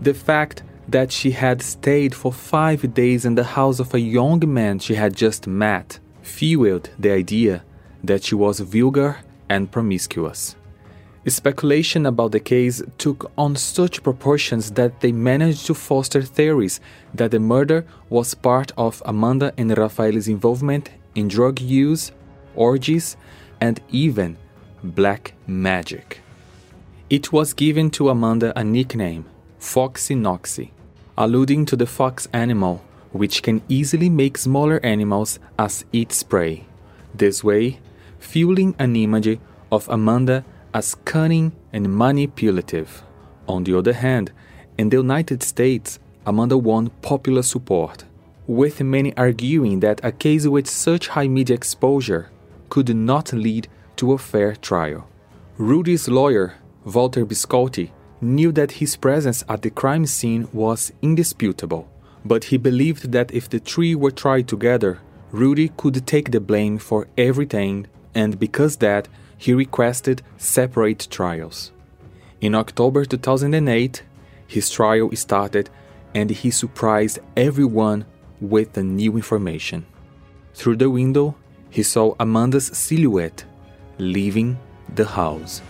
The 0.02 0.14
fact 0.14 0.62
that 0.88 1.12
she 1.12 1.30
had 1.30 1.62
stayed 1.62 2.14
for 2.14 2.32
five 2.32 2.94
days 2.94 3.24
in 3.24 3.34
the 3.34 3.44
house 3.44 3.78
of 3.78 3.94
a 3.94 4.00
young 4.00 4.40
man 4.52 4.78
she 4.78 4.94
had 4.94 5.14
just 5.14 5.46
met 5.46 6.00
fueled 6.22 6.90
the 6.98 7.12
idea 7.12 7.64
that 8.04 8.24
she 8.24 8.34
was 8.34 8.60
vulgar 8.60 9.18
and 9.48 9.70
promiscuous. 9.70 10.56
Speculation 11.28 12.06
about 12.06 12.32
the 12.32 12.40
case 12.40 12.80
took 12.96 13.30
on 13.36 13.56
such 13.56 14.02
proportions 14.02 14.70
that 14.72 15.00
they 15.00 15.12
managed 15.12 15.66
to 15.66 15.74
foster 15.74 16.22
theories 16.22 16.80
that 17.12 17.32
the 17.32 17.40
murder 17.40 17.84
was 18.08 18.34
part 18.34 18.72
of 18.76 19.02
Amanda 19.04 19.52
and 19.58 19.76
Rafael's 19.76 20.28
involvement 20.28 20.90
in 21.14 21.28
drug 21.28 21.60
use, 21.60 22.12
orgies, 22.54 23.16
and 23.60 23.80
even 23.90 24.36
black 24.82 25.34
magic. 25.46 26.20
It 27.10 27.32
was 27.32 27.52
given 27.52 27.90
to 27.92 28.10
Amanda 28.10 28.52
a 28.56 28.62
nickname, 28.62 29.24
Foxy 29.58 30.14
Knoxy, 30.14 30.72
alluding 31.16 31.66
to 31.66 31.76
the 31.76 31.86
fox 31.86 32.28
animal, 32.32 32.82
which 33.12 33.42
can 33.42 33.62
easily 33.68 34.08
make 34.08 34.38
smaller 34.38 34.78
animals 34.84 35.38
as 35.58 35.84
its 35.92 36.22
prey. 36.22 36.64
This 37.14 37.42
way, 37.42 37.80
fueling 38.18 38.76
an 38.78 38.94
image 38.94 39.40
of 39.72 39.88
Amanda 39.88 40.44
as 40.74 40.94
cunning 40.94 41.52
and 41.72 41.94
manipulative. 41.94 43.02
On 43.46 43.64
the 43.64 43.76
other 43.76 43.94
hand, 43.94 44.32
in 44.76 44.90
the 44.90 44.98
United 44.98 45.42
States, 45.42 45.98
Amanda 46.26 46.58
won 46.58 46.90
popular 47.02 47.42
support, 47.42 48.04
with 48.46 48.80
many 48.82 49.16
arguing 49.16 49.80
that 49.80 50.04
a 50.04 50.12
case 50.12 50.46
with 50.46 50.68
such 50.68 51.08
high 51.08 51.28
media 51.28 51.56
exposure 51.56 52.30
could 52.68 52.94
not 52.94 53.32
lead 53.32 53.68
to 53.96 54.12
a 54.12 54.18
fair 54.18 54.54
trial. 54.54 55.08
Rudy's 55.56 56.08
lawyer, 56.08 56.54
Walter 56.84 57.24
Biscotti, 57.26 57.90
knew 58.20 58.52
that 58.52 58.72
his 58.72 58.96
presence 58.96 59.44
at 59.48 59.62
the 59.62 59.70
crime 59.70 60.06
scene 60.06 60.48
was 60.52 60.92
indisputable, 61.02 61.88
but 62.24 62.44
he 62.44 62.56
believed 62.56 63.12
that 63.12 63.32
if 63.32 63.48
the 63.48 63.58
three 63.58 63.94
were 63.94 64.10
tried 64.10 64.48
together, 64.48 65.00
Rudy 65.30 65.70
could 65.76 66.06
take 66.06 66.30
the 66.30 66.40
blame 66.40 66.78
for 66.78 67.06
everything, 67.16 67.86
and 68.14 68.38
because 68.38 68.76
that, 68.78 69.08
he 69.38 69.54
requested 69.54 70.22
separate 70.36 71.08
trials. 71.10 71.72
In 72.40 72.54
October 72.54 73.04
2008, 73.04 74.02
his 74.46 74.68
trial 74.68 75.10
started 75.14 75.70
and 76.14 76.30
he 76.30 76.50
surprised 76.50 77.20
everyone 77.36 78.04
with 78.40 78.72
the 78.72 78.82
new 78.82 79.16
information. 79.16 79.86
Through 80.54 80.76
the 80.76 80.90
window, 80.90 81.36
he 81.70 81.82
saw 81.82 82.14
Amanda's 82.18 82.66
silhouette 82.66 83.44
leaving 83.98 84.58
the 84.94 85.06
house. 85.06 85.62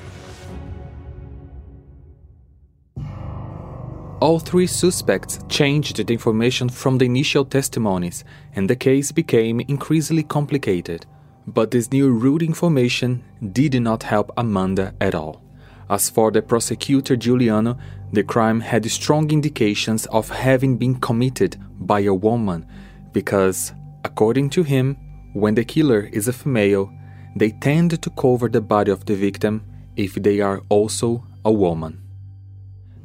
All 4.21 4.41
three 4.41 4.67
suspects 4.67 5.39
changed 5.49 5.97
the 5.97 6.13
information 6.13 6.69
from 6.69 6.99
the 6.99 7.05
initial 7.05 7.45
testimonies, 7.45 8.25
and 8.55 8.69
the 8.69 8.75
case 8.75 9.13
became 9.13 9.61
increasingly 9.61 10.25
complicated. 10.25 11.07
But 11.55 11.71
this 11.71 11.90
new 11.90 12.11
rude 12.11 12.43
information 12.43 13.25
did 13.52 13.81
not 13.81 14.02
help 14.02 14.31
Amanda 14.37 14.95
at 15.00 15.14
all. 15.14 15.43
As 15.88 16.11
for 16.11 16.31
the 16.31 16.43
prosecutor 16.43 17.17
Giuliano, 17.17 17.78
the 18.12 18.23
crime 18.23 18.61
had 18.61 18.85
strong 18.90 19.31
indications 19.31 20.05
of 20.07 20.28
having 20.28 20.76
been 20.76 21.00
committed 21.00 21.57
by 21.81 22.00
a 22.00 22.12
woman 22.12 22.67
because, 23.12 23.73
according 24.05 24.50
to 24.50 24.62
him, 24.62 24.99
when 25.33 25.55
the 25.55 25.64
killer 25.64 26.11
is 26.12 26.28
a 26.28 26.35
female, 26.35 26.93
they 27.35 27.52
tend 27.52 28.02
to 28.02 28.11
cover 28.11 28.50
the 28.50 28.61
body 28.61 28.90
of 28.90 29.07
the 29.07 29.14
victim 29.14 29.64
if 29.97 30.14
they 30.17 30.40
are 30.40 30.61
also 30.69 31.25
a 31.47 31.52
woman. 31.52 32.02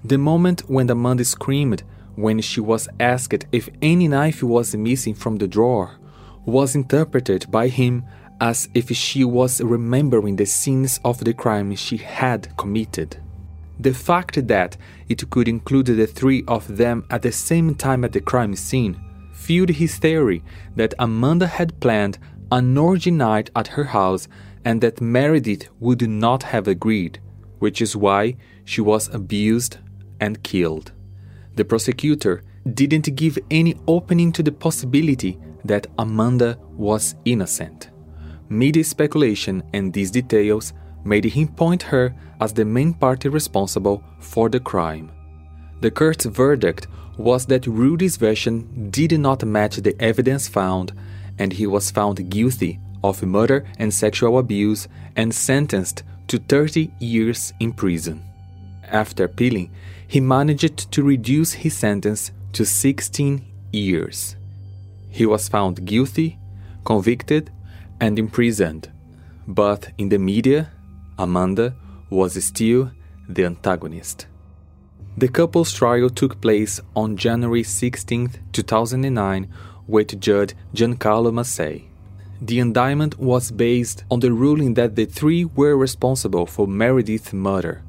The 0.03 0.17
moment 0.17 0.69
when 0.69 0.89
Amanda 0.89 1.23
screamed 1.23 1.83
when 2.15 2.41
she 2.41 2.59
was 2.59 2.89
asked 2.99 3.45
if 3.53 3.69
any 3.81 4.09
knife 4.09 4.43
was 4.43 4.75
missing 4.75 5.13
from 5.13 5.37
the 5.37 5.47
drawer 5.47 5.97
was 6.45 6.75
interpreted 6.75 7.49
by 7.49 7.69
him 7.69 8.03
as 8.43 8.67
if 8.73 8.89
she 8.89 9.23
was 9.23 9.61
remembering 9.61 10.35
the 10.35 10.45
scenes 10.45 10.99
of 11.05 11.23
the 11.23 11.33
crime 11.33 11.73
she 11.75 11.95
had 11.95 12.41
committed. 12.57 13.15
The 13.79 13.93
fact 13.93 14.49
that 14.49 14.75
it 15.07 15.29
could 15.29 15.47
include 15.47 15.85
the 15.85 16.05
three 16.05 16.43
of 16.45 16.75
them 16.75 17.05
at 17.09 17.21
the 17.21 17.31
same 17.31 17.73
time 17.73 18.03
at 18.03 18.11
the 18.11 18.19
crime 18.19 18.53
scene 18.57 18.99
fueled 19.31 19.69
his 19.69 19.95
theory 19.95 20.43
that 20.75 20.93
Amanda 20.99 21.47
had 21.47 21.79
planned 21.79 22.19
an 22.51 22.77
orgy 22.77 23.11
night 23.11 23.49
at 23.55 23.67
her 23.67 23.85
house 23.85 24.27
and 24.65 24.81
that 24.81 24.99
Meredith 24.99 25.69
would 25.79 26.01
not 26.09 26.43
have 26.43 26.67
agreed, 26.67 27.21
which 27.59 27.81
is 27.81 27.95
why 27.95 28.35
she 28.65 28.81
was 28.81 29.07
abused 29.15 29.77
and 30.19 30.43
killed. 30.43 30.91
The 31.55 31.63
prosecutor 31.63 32.43
didn't 32.73 33.15
give 33.15 33.39
any 33.49 33.75
opening 33.87 34.33
to 34.33 34.43
the 34.43 34.51
possibility 34.51 35.39
that 35.63 35.87
Amanda 35.97 36.57
was 36.75 37.15
innocent. 37.23 37.92
Media 38.49 38.83
speculation 38.83 39.63
and 39.73 39.93
these 39.93 40.11
details 40.11 40.73
made 41.03 41.25
him 41.25 41.47
point 41.47 41.83
her 41.83 42.13
as 42.39 42.53
the 42.53 42.65
main 42.65 42.93
party 42.93 43.29
responsible 43.29 44.03
for 44.19 44.49
the 44.49 44.59
crime. 44.59 45.11
The 45.81 45.91
court's 45.91 46.25
verdict 46.25 46.87
was 47.17 47.45
that 47.47 47.67
Rudy's 47.67 48.17
version 48.17 48.89
did 48.89 49.19
not 49.19 49.43
match 49.43 49.77
the 49.77 49.95
evidence 50.01 50.47
found, 50.47 50.93
and 51.37 51.53
he 51.53 51.67
was 51.67 51.91
found 51.91 52.29
guilty 52.29 52.79
of 53.03 53.21
murder 53.23 53.65
and 53.77 53.93
sexual 53.93 54.37
abuse 54.39 54.87
and 55.15 55.33
sentenced 55.33 56.03
to 56.27 56.37
30 56.37 56.91
years 56.99 57.53
in 57.59 57.73
prison. 57.73 58.23
After 58.87 59.25
appealing, 59.25 59.71
he 60.07 60.19
managed 60.19 60.91
to 60.91 61.03
reduce 61.03 61.53
his 61.53 61.75
sentence 61.75 62.31
to 62.53 62.65
16 62.65 63.43
years. 63.71 64.35
He 65.09 65.25
was 65.25 65.49
found 65.49 65.85
guilty, 65.85 66.37
convicted, 66.85 67.51
and 67.99 68.17
imprisoned. 68.19 68.91
But 69.47 69.91
in 69.97 70.09
the 70.09 70.19
media, 70.19 70.71
Amanda 71.17 71.75
was 72.09 72.43
still 72.43 72.91
the 73.27 73.45
antagonist. 73.45 74.27
The 75.17 75.27
couple's 75.27 75.71
trial 75.73 76.09
took 76.09 76.41
place 76.41 76.81
on 76.95 77.17
January 77.17 77.63
16, 77.63 78.31
2009, 78.51 79.47
with 79.87 80.19
Judge 80.19 80.55
Giancarlo 80.73 81.31
Massei. 81.31 81.83
The 82.41 82.59
indictment 82.59 83.19
was 83.19 83.51
based 83.51 84.03
on 84.09 84.19
the 84.19 84.33
ruling 84.33 84.73
that 84.73 84.95
the 84.95 85.05
three 85.05 85.45
were 85.45 85.77
responsible 85.77 86.45
for 86.45 86.67
Meredith's 86.67 87.31
murder, 87.31 87.83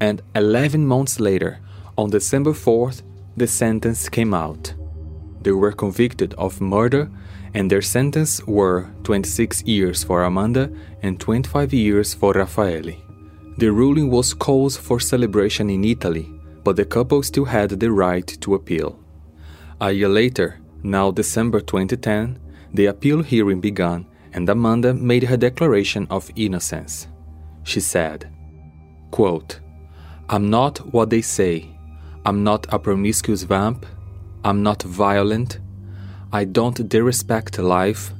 and 0.00 0.22
11 0.34 0.86
months 0.86 1.20
later, 1.20 1.60
on 1.98 2.10
December 2.10 2.52
4th, 2.52 3.02
the 3.36 3.46
sentence 3.46 4.08
came 4.08 4.32
out. 4.32 4.74
They 5.42 5.52
were 5.52 5.72
convicted 5.72 6.34
of 6.34 6.60
murder, 6.60 7.10
and 7.54 7.70
their 7.70 7.82
sentence 7.82 8.44
were 8.46 8.88
26 9.04 9.62
years 9.64 10.04
for 10.04 10.24
Amanda 10.24 10.70
and 11.02 11.18
25 11.18 11.72
years 11.72 12.14
for 12.14 12.32
Raffaele. 12.32 12.94
The 13.58 13.72
ruling 13.72 14.10
was 14.10 14.34
cause 14.34 14.76
for 14.76 15.00
celebration 15.00 15.68
in 15.70 15.84
Italy 15.84 16.40
but 16.64 16.76
the 16.76 16.84
couple 16.84 17.22
still 17.22 17.44
had 17.44 17.70
the 17.70 17.90
right 17.90 18.26
to 18.40 18.54
appeal. 18.54 18.98
A 19.80 19.92
year 19.92 20.08
later, 20.08 20.60
now 20.82 21.10
December 21.10 21.60
2010, 21.60 22.38
the 22.74 22.86
appeal 22.86 23.22
hearing 23.22 23.60
began 23.60 24.06
and 24.32 24.48
Amanda 24.48 24.94
made 24.94 25.24
her 25.24 25.36
declaration 25.36 26.06
of 26.10 26.30
innocence. 26.36 27.08
She 27.64 27.80
said, 27.80 28.32
quote, 29.10 29.60
I'm 30.28 30.50
not 30.50 30.78
what 30.92 31.10
they 31.10 31.22
say. 31.22 31.70
I'm 32.24 32.44
not 32.44 32.66
a 32.72 32.78
promiscuous 32.78 33.42
vamp. 33.42 33.86
I'm 34.44 34.62
not 34.62 34.82
violent. 34.82 35.58
I 36.32 36.44
don't 36.44 36.88
disrespect 36.88 37.58
life. 37.58 38.12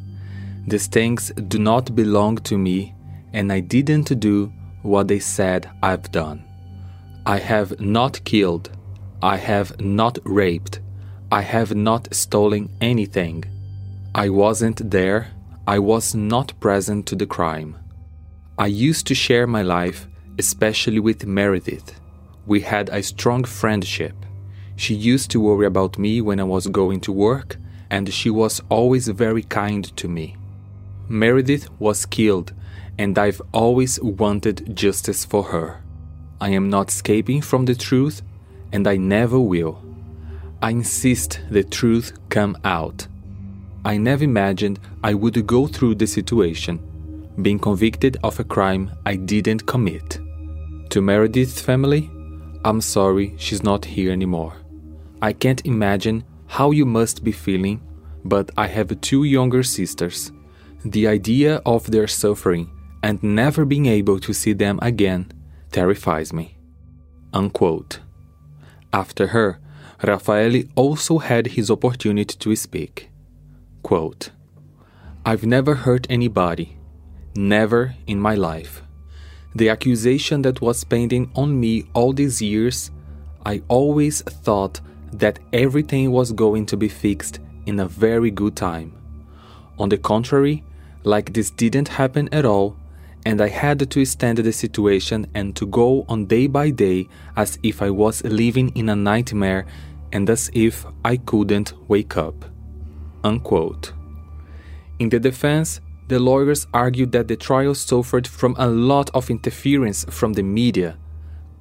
These 0.67 0.89
things 0.89 1.33
do 1.49 1.59
not 1.59 1.95
belong 1.95 2.39
to 2.39 2.59
me, 2.59 2.95
and 3.33 3.53
I 3.53 3.61
didn't 3.61 4.19
do 4.19 4.53
what 4.83 5.09
they 5.09 5.21
said 5.21 5.71
I've 5.83 6.11
done. 6.11 6.45
I 7.25 7.39
have 7.39 7.81
not 7.81 8.25
killed. 8.25 8.71
I 9.23 9.37
have 9.37 9.81
not 9.81 10.19
raped. 10.25 10.81
I 11.31 11.43
have 11.43 11.75
not 11.75 12.13
stolen 12.13 12.71
anything. 12.81 13.45
I 14.15 14.29
wasn't 14.31 14.91
there. 14.91 15.29
I 15.67 15.79
was 15.79 16.15
not 16.15 16.59
present 16.59 17.07
to 17.07 17.15
the 17.15 17.27
crime. 17.27 17.77
I 18.59 18.67
used 18.67 19.07
to 19.07 19.15
share 19.15 19.47
my 19.47 19.63
life, 19.63 20.09
especially 20.39 20.99
with 20.99 21.27
Meredith. 21.27 22.01
We 22.47 22.61
had 22.61 22.89
a 22.89 23.03
strong 23.03 23.45
friendship. 23.45 24.15
She 24.75 24.95
used 24.95 25.31
to 25.31 25.41
worry 25.41 25.67
about 25.67 25.99
me 25.99 26.21
when 26.21 26.41
I 26.41 26.45
was 26.45 26.67
going 26.67 27.01
to 27.03 27.13
work, 27.13 27.57
and 27.91 28.13
she 28.13 28.31
was 28.31 28.63
always 28.69 29.09
very 29.09 29.43
kind 29.43 29.85
to 29.97 30.09
me. 30.09 30.37
Meredith 31.09 31.69
was 31.81 32.07
killed, 32.07 32.53
and 32.99 33.19
I've 33.19 33.43
always 33.53 34.01
wanted 34.01 34.77
justice 34.77 35.25
for 35.25 35.45
her. 35.45 35.83
I 36.41 36.51
am 36.51 36.71
not 36.71 36.89
escaping 36.89 37.43
from 37.43 37.65
the 37.65 37.75
truth, 37.75 38.23
and 38.73 38.87
I 38.87 38.97
never 38.97 39.39
will. 39.39 39.83
I 40.63 40.71
insist 40.71 41.41
the 41.51 41.65
truth 41.65 42.13
come 42.29 42.57
out. 42.65 43.07
I 43.85 43.97
never 43.97 44.25
imagined 44.25 44.79
I 45.03 45.15
would 45.15 45.47
go 45.47 45.67
through 45.67 45.97
the 45.97 46.07
situation, 46.07 46.79
being 47.41 47.59
convicted 47.59 48.19
of 48.23 48.39
a 48.39 48.45
crime 48.45 48.91
I 49.07 49.17
didn't 49.17 49.67
commit. 49.67 50.19
To 50.91 51.01
Meredith's 51.01 51.61
family, 51.61 52.11
I'm 52.65 52.81
sorry 52.83 53.35
she's 53.39 53.63
not 53.63 53.87
here 53.87 54.13
anymore. 54.13 54.55
I 55.23 55.33
can't 55.33 55.65
imagine 55.65 56.25
how 56.51 56.73
you 56.73 56.85
must 56.85 57.23
be 57.23 57.31
feeling, 57.31 57.81
but 58.25 58.51
I 58.57 58.67
have 58.67 59.01
two 59.01 59.23
younger 59.23 59.63
sisters. 59.63 60.33
The 60.85 61.07
idea 61.07 61.63
of 61.65 61.89
their 61.93 62.09
suffering 62.09 62.69
and 63.05 63.23
never 63.23 63.65
being 63.65 63.87
able 63.87 64.19
to 64.19 64.33
see 64.33 64.53
them 64.53 64.81
again 64.83 65.31
terrifies 65.71 66.33
me. 66.33 66.59
Unquote. 67.33 68.01
After 68.93 69.29
her, 69.29 69.61
Raffaele 70.03 70.65
also 70.75 71.19
had 71.19 71.47
his 71.47 71.71
opportunity 71.71 72.37
to 72.37 72.57
speak. 72.57 73.11
Quote, 73.85 74.31
I've 75.25 75.47
never 75.47 75.77
hurt 75.77 76.09
anybody, 76.11 76.77
never 77.37 77.95
in 78.09 78.19
my 78.19 78.35
life. 78.35 78.83
The 79.55 79.69
accusation 79.69 80.43
that 80.43 80.61
was 80.61 80.83
pending 80.83 81.31
on 81.37 81.61
me 81.61 81.85
all 81.95 82.13
these 82.13 82.43
years, 82.43 82.91
I 83.47 83.63
always 83.69 84.23
thought 84.23 84.81
that 85.13 85.39
everything 85.53 86.11
was 86.11 86.33
going 86.33 86.67
to 86.67 86.77
be 86.77 86.89
fixed 86.89 87.41
in 87.67 87.81
a 87.81 87.87
very 87.87 88.31
good 88.31 88.57
time. 88.57 88.93
On 89.79 89.89
the 89.89 89.99
contrary, 89.99 90.63
like 91.05 91.33
this 91.33 91.51
didn't 91.51 91.89
happen 91.89 92.29
at 92.33 92.45
all, 92.45 92.77
and 93.27 93.41
I 93.41 93.49
had 93.49 93.91
to 93.91 94.05
stand 94.05 94.39
the 94.39 94.53
situation 94.53 95.27
and 95.35 95.55
to 95.57 95.67
go 95.67 96.05
on 96.09 96.27
day 96.27 96.47
by 96.47 96.71
day 96.71 97.09
as 97.37 97.59
if 97.63 97.83
I 97.83 97.91
was 97.91 98.25
living 98.25 98.71
in 98.77 98.89
a 98.89 98.97
nightmare 98.97 99.67
and 100.13 100.29
as 100.29 100.51
if 100.55 100.87
I 101.05 101.17
couldn't 101.17 101.75
wake 101.89 102.17
up. 102.17 102.45
Unquote. 103.23 103.93
In 104.99 105.09
the 105.09 105.21
defense, 105.21 105.81
the 106.09 106.19
lawyers 106.19 106.67
argued 106.75 107.13
that 107.13 107.29
the 107.29 107.37
trial 107.37 107.75
suffered 107.75 108.27
from 108.27 108.57
a 108.59 108.67
lot 108.67 109.11
of 109.15 109.31
interference 109.31 110.05
from 110.09 110.33
the 110.33 110.43
media, 110.43 110.99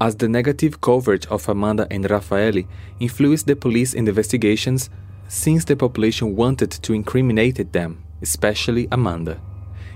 as 0.02 0.16
the 0.16 0.30
negative 0.30 0.82
coverage 0.82 1.26
of 1.28 1.50
Amanda 1.50 1.88
and 1.92 2.10
Raffaele 2.10 2.64
influenced 3.00 3.48
the 3.48 3.56
police 3.56 3.94
investigations 3.94 4.90
since 5.28 5.66
the 5.66 5.76
population 5.76 6.36
wanted 6.36 6.72
to 6.72 6.94
incriminate 6.94 7.72
them, 7.72 8.04
especially 8.22 8.88
Amanda. 8.92 9.40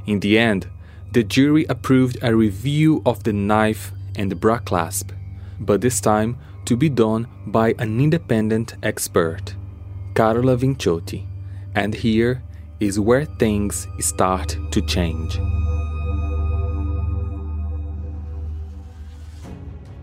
In 0.06 0.20
the 0.20 0.38
end, 0.38 0.68
the 1.12 1.24
jury 1.24 1.66
approved 1.70 2.18
a 2.22 2.36
review 2.36 3.02
of 3.06 3.24
the 3.24 3.34
knife 3.34 3.92
and 4.16 4.32
the 4.32 4.36
bra 4.36 4.60
clasp, 4.60 5.12
but 5.60 5.82
this 5.82 6.02
time 6.02 6.38
to 6.66 6.76
be 6.76 6.90
done 6.90 7.28
by 7.48 7.76
an 7.80 8.00
independent 8.00 8.76
expert, 8.84 9.56
Carola 10.16 10.58
Vecchiotti. 10.58 11.26
And 11.76 11.94
here 11.94 12.44
is 12.80 13.00
where 13.00 13.26
things 13.26 13.88
start 14.00 14.58
to 14.72 14.82
change. 14.82 15.40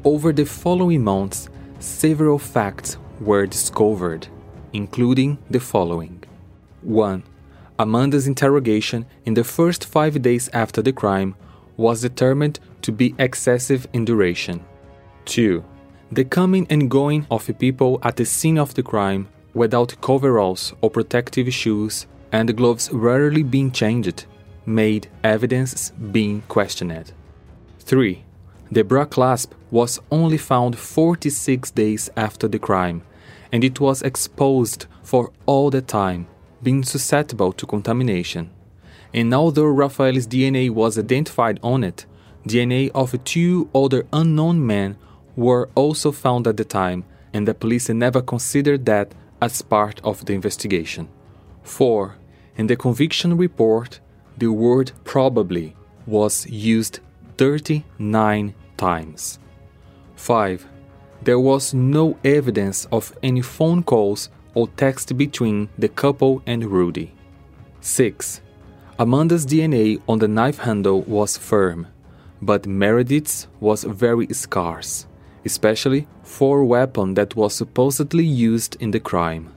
Over 0.03 0.33
the 0.33 0.47
following 0.47 1.05
months, 1.05 1.51
several 1.79 2.39
facts 2.39 2.97
were 3.21 3.47
discovered, 3.47 4.29
including 4.73 5.37
the 5.51 5.61
following 5.61 6.25
1. 6.81 7.23
Amanda's 7.79 8.27
interrogation 8.27 9.05
in 9.27 9.35
the 9.35 9.45
first 9.45 9.85
five 9.85 10.23
days 10.23 10.49
after 10.55 10.81
the 10.81 10.95
crime 10.95 11.35
was 11.77 12.01
determined 12.01 12.61
to 12.81 12.93
be 12.93 13.15
excessive 13.19 13.87
in 13.93 14.07
duration. 14.07 14.65
2. 15.27 15.63
The 16.13 16.25
coming 16.25 16.67
and 16.71 16.91
going 16.91 17.27
of 17.31 17.51
people 17.59 17.99
at 18.03 18.17
the 18.17 18.25
scene 18.25 18.57
of 18.57 18.73
the 18.73 18.83
crime 18.83 19.29
without 19.53 20.01
coveralls 20.01 20.73
or 20.81 20.89
protective 20.89 21.53
shoes 21.53 22.07
and 22.33 22.57
gloves 22.57 22.91
rarely 22.91 23.43
being 23.43 23.71
changed 23.71 24.25
made 24.65 25.09
evidence 25.23 25.91
being 25.91 26.41
questioned. 26.49 27.13
3. 27.81 28.25
The 28.73 28.85
bra 28.85 29.05
clasp 29.05 29.53
was 29.73 29.99
only 30.13 30.39
found 30.39 30.79
46 30.79 31.73
days 31.73 32.09
after 32.17 32.47
the 32.47 32.61
crime, 32.61 33.03
and 33.51 33.65
it 33.65 33.81
was 33.81 34.03
exposed 34.03 34.87
for 35.03 35.33
all 35.47 35.71
the 35.71 35.83
time 35.83 36.29
being 36.63 36.85
susceptible 36.85 37.53
to 37.53 37.67
contamination. 37.67 38.51
And 39.13 39.35
although 39.35 39.65
Raffaele's 39.65 40.29
DNA 40.29 40.71
was 40.71 40.99
identified 40.99 41.59
on 41.63 41.83
it, 41.83 42.07
DNA 42.47 42.91
of 42.95 43.23
two 43.25 43.69
other 43.75 44.07
unknown 44.13 44.65
men 44.65 44.97
were 45.35 45.69
also 45.75 46.13
found 46.13 46.47
at 46.47 46.57
the 46.57 46.65
time, 46.65 47.05
and 47.33 47.49
the 47.49 47.55
police 47.55 47.89
never 47.89 48.23
considered 48.23 48.87
that 48.87 49.13
as 49.43 49.63
part 49.63 50.01
of 50.05 50.25
the 50.27 50.33
investigation. 50.33 51.09
4. 51.65 52.15
In 52.57 52.67
the 52.69 52.77
conviction 52.77 53.37
report, 53.37 54.01
the 54.39 54.53
word 54.53 54.93
probably 55.05 55.75
was 56.07 56.47
used 56.47 57.01
39 57.37 58.55
times. 58.81 59.39
5. 60.17 60.67
There 61.23 61.39
was 61.39 61.75
no 61.75 62.17
evidence 62.25 62.87
of 62.91 63.13
any 63.23 63.43
phone 63.43 63.83
calls 63.83 64.31
or 64.55 64.69
text 64.77 65.17
between 65.17 65.69
the 65.79 65.89
couple 65.89 66.43
and 66.47 66.65
Rudy. 66.65 67.13
6. 67.81 68.41
Amanda's 68.99 69.47
DNA 69.47 70.01
on 70.09 70.19
the 70.19 70.29
knife 70.29 70.59
handle 70.59 71.03
was 71.03 71.37
firm, 71.37 71.87
but 72.43 72.67
Meredith's 72.67 73.49
was 73.61 73.85
very 73.85 74.27
scarce, 74.33 75.07
especially 75.45 76.07
for 76.23 76.61
a 76.61 76.67
weapon 76.67 77.15
that 77.15 77.37
was 77.37 77.55
supposedly 77.55 78.25
used 78.25 78.77
in 78.81 78.91
the 78.91 79.01
crime. 79.01 79.53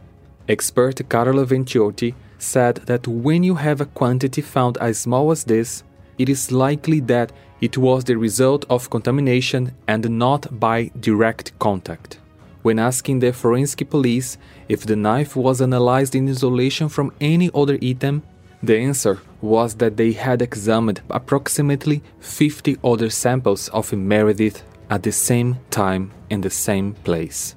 Expert 0.47 1.01
Carlo 1.09 1.45
Vecchiotti 1.45 2.13
said 2.39 2.75
that 2.87 3.07
when 3.07 3.43
you 3.43 3.55
have 3.55 3.79
a 3.79 3.85
quantity 3.99 4.41
found 4.41 4.77
as 4.77 4.97
small 4.97 5.31
as 5.31 5.45
this, 5.45 5.83
it 6.17 6.29
is 6.29 6.51
likely 6.51 6.99
that 6.99 7.31
it 7.63 7.77
was 7.77 8.03
the 8.03 8.17
result 8.17 8.65
of 8.69 8.89
contamination 8.89 9.73
and 9.87 10.09
not 10.09 10.59
by 10.59 10.91
direct 10.99 11.57
contact. 11.59 12.19
When 12.61 12.77
asking 12.77 13.19
the 13.19 13.31
forensic 13.31 13.89
police 13.89 14.37
if 14.67 14.85
the 14.85 14.97
knife 14.97 15.37
was 15.37 15.61
analyzed 15.61 16.13
in 16.13 16.27
isolation 16.27 16.89
from 16.89 17.13
any 17.21 17.49
other 17.55 17.79
item, 17.81 18.23
the 18.61 18.77
answer 18.77 19.21
was 19.41 19.75
that 19.75 19.95
they 19.95 20.11
had 20.11 20.41
examined 20.41 20.99
approximately 21.09 22.03
50 22.19 22.79
other 22.83 23.09
samples 23.09 23.69
of 23.69 23.93
Meredith 23.93 24.61
at 24.89 25.03
the 25.03 25.13
same 25.13 25.59
time 25.69 26.11
in 26.29 26.41
the 26.41 26.49
same 26.49 26.95
place. 27.05 27.55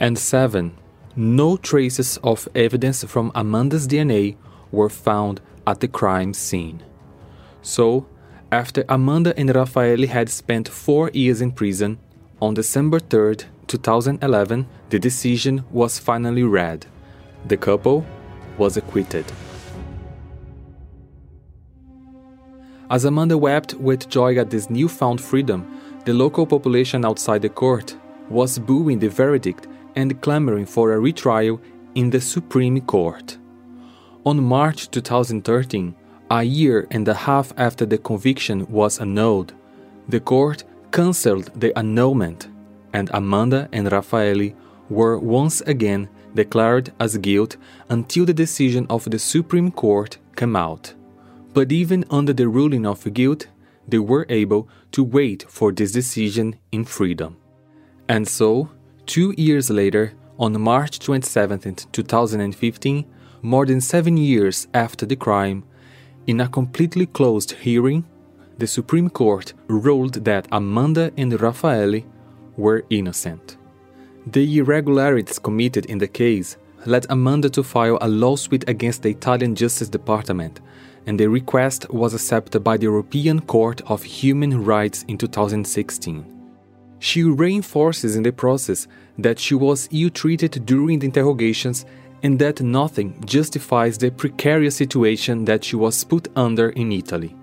And 0.00 0.18
7. 0.18 0.72
No 1.14 1.58
traces 1.58 2.18
of 2.24 2.48
evidence 2.54 3.04
from 3.04 3.30
Amanda's 3.34 3.86
DNA 3.86 4.36
were 4.70 4.88
found 4.88 5.42
at 5.66 5.80
the 5.80 5.88
crime 5.88 6.32
scene. 6.32 6.82
So, 7.60 8.06
after 8.52 8.84
Amanda 8.90 9.32
and 9.38 9.54
Raffaele 9.54 10.06
had 10.06 10.28
spent 10.28 10.68
four 10.68 11.10
years 11.14 11.40
in 11.40 11.52
prison, 11.52 11.98
on 12.40 12.52
December 12.52 13.00
3, 13.00 13.36
2011, 13.66 14.66
the 14.90 14.98
decision 14.98 15.64
was 15.70 15.98
finally 15.98 16.42
read. 16.42 16.84
The 17.46 17.56
couple 17.56 18.04
was 18.58 18.76
acquitted. 18.76 19.24
As 22.90 23.06
Amanda 23.06 23.38
wept 23.38 23.72
with 23.74 24.10
joy 24.10 24.36
at 24.36 24.50
this 24.50 24.68
newfound 24.68 25.22
freedom, 25.22 25.80
the 26.04 26.12
local 26.12 26.44
population 26.44 27.06
outside 27.06 27.40
the 27.40 27.48
court 27.48 27.96
was 28.28 28.58
booing 28.58 28.98
the 28.98 29.08
verdict 29.08 29.66
and 29.96 30.20
clamoring 30.20 30.66
for 30.66 30.92
a 30.92 31.00
retrial 31.00 31.58
in 31.94 32.10
the 32.10 32.20
Supreme 32.20 32.82
Court. 32.82 33.38
On 34.26 34.42
March 34.42 34.90
2013, 34.90 35.94
a 36.32 36.42
year 36.42 36.86
and 36.90 37.06
a 37.08 37.14
half 37.14 37.52
after 37.58 37.84
the 37.84 37.98
conviction 37.98 38.66
was 38.70 38.98
annulled, 38.98 39.52
the 40.08 40.18
court 40.18 40.64
cancelled 40.90 41.50
the 41.54 41.76
annulment, 41.78 42.48
and 42.94 43.10
Amanda 43.12 43.68
and 43.70 43.92
Raffaele 43.92 44.54
were 44.88 45.18
once 45.18 45.60
again 45.62 46.08
declared 46.34 46.90
as 46.98 47.18
guilt 47.18 47.58
until 47.90 48.24
the 48.24 48.32
decision 48.32 48.86
of 48.88 49.04
the 49.10 49.18
Supreme 49.18 49.70
Court 49.70 50.16
came 50.34 50.56
out. 50.56 50.94
But 51.52 51.70
even 51.70 52.06
under 52.10 52.32
the 52.32 52.48
ruling 52.48 52.86
of 52.86 53.12
guilt, 53.12 53.48
they 53.86 53.98
were 53.98 54.24
able 54.30 54.70
to 54.92 55.04
wait 55.04 55.44
for 55.50 55.70
this 55.70 55.92
decision 55.92 56.56
in 56.72 56.86
freedom. 56.86 57.36
And 58.08 58.26
so, 58.26 58.70
two 59.04 59.34
years 59.36 59.68
later, 59.68 60.14
on 60.38 60.58
March 60.58 60.98
27, 60.98 61.76
2015, 61.92 63.04
more 63.42 63.66
than 63.66 63.82
seven 63.82 64.16
years 64.16 64.66
after 64.72 65.04
the 65.04 65.16
crime, 65.16 65.64
in 66.26 66.40
a 66.40 66.48
completely 66.48 67.06
closed 67.06 67.52
hearing, 67.52 68.04
the 68.58 68.66
Supreme 68.66 69.10
Court 69.10 69.52
ruled 69.68 70.24
that 70.24 70.46
Amanda 70.52 71.12
and 71.16 71.40
Raffaele 71.40 72.02
were 72.56 72.84
innocent. 72.90 73.56
The 74.26 74.58
irregularities 74.58 75.38
committed 75.38 75.86
in 75.86 75.98
the 75.98 76.08
case 76.08 76.56
led 76.86 77.06
Amanda 77.10 77.48
to 77.50 77.62
file 77.62 77.98
a 78.00 78.08
lawsuit 78.08 78.68
against 78.68 79.02
the 79.02 79.10
Italian 79.10 79.54
Justice 79.54 79.88
Department 79.88 80.60
and 81.06 81.18
the 81.18 81.28
request 81.28 81.90
was 81.90 82.14
accepted 82.14 82.62
by 82.62 82.76
the 82.76 82.84
European 82.84 83.40
Court 83.40 83.80
of 83.86 84.02
Human 84.02 84.64
Rights 84.64 85.04
in 85.08 85.18
2016. 85.18 86.24
She 86.98 87.24
reinforces 87.24 88.14
in 88.14 88.22
the 88.22 88.32
process 88.32 88.86
that 89.18 89.38
she 89.38 89.54
was 89.54 89.88
ill 89.90 90.10
treated 90.10 90.64
during 90.64 91.00
the 91.00 91.06
interrogations 91.06 91.84
and 92.22 92.38
that 92.38 92.60
nothing 92.60 93.14
justifies 93.24 93.98
the 93.98 94.10
precarious 94.10 94.76
situation 94.76 95.44
that 95.44 95.64
she 95.64 95.76
was 95.76 96.04
put 96.04 96.28
under 96.36 96.70
in 96.70 96.92
Italy. 96.92 97.34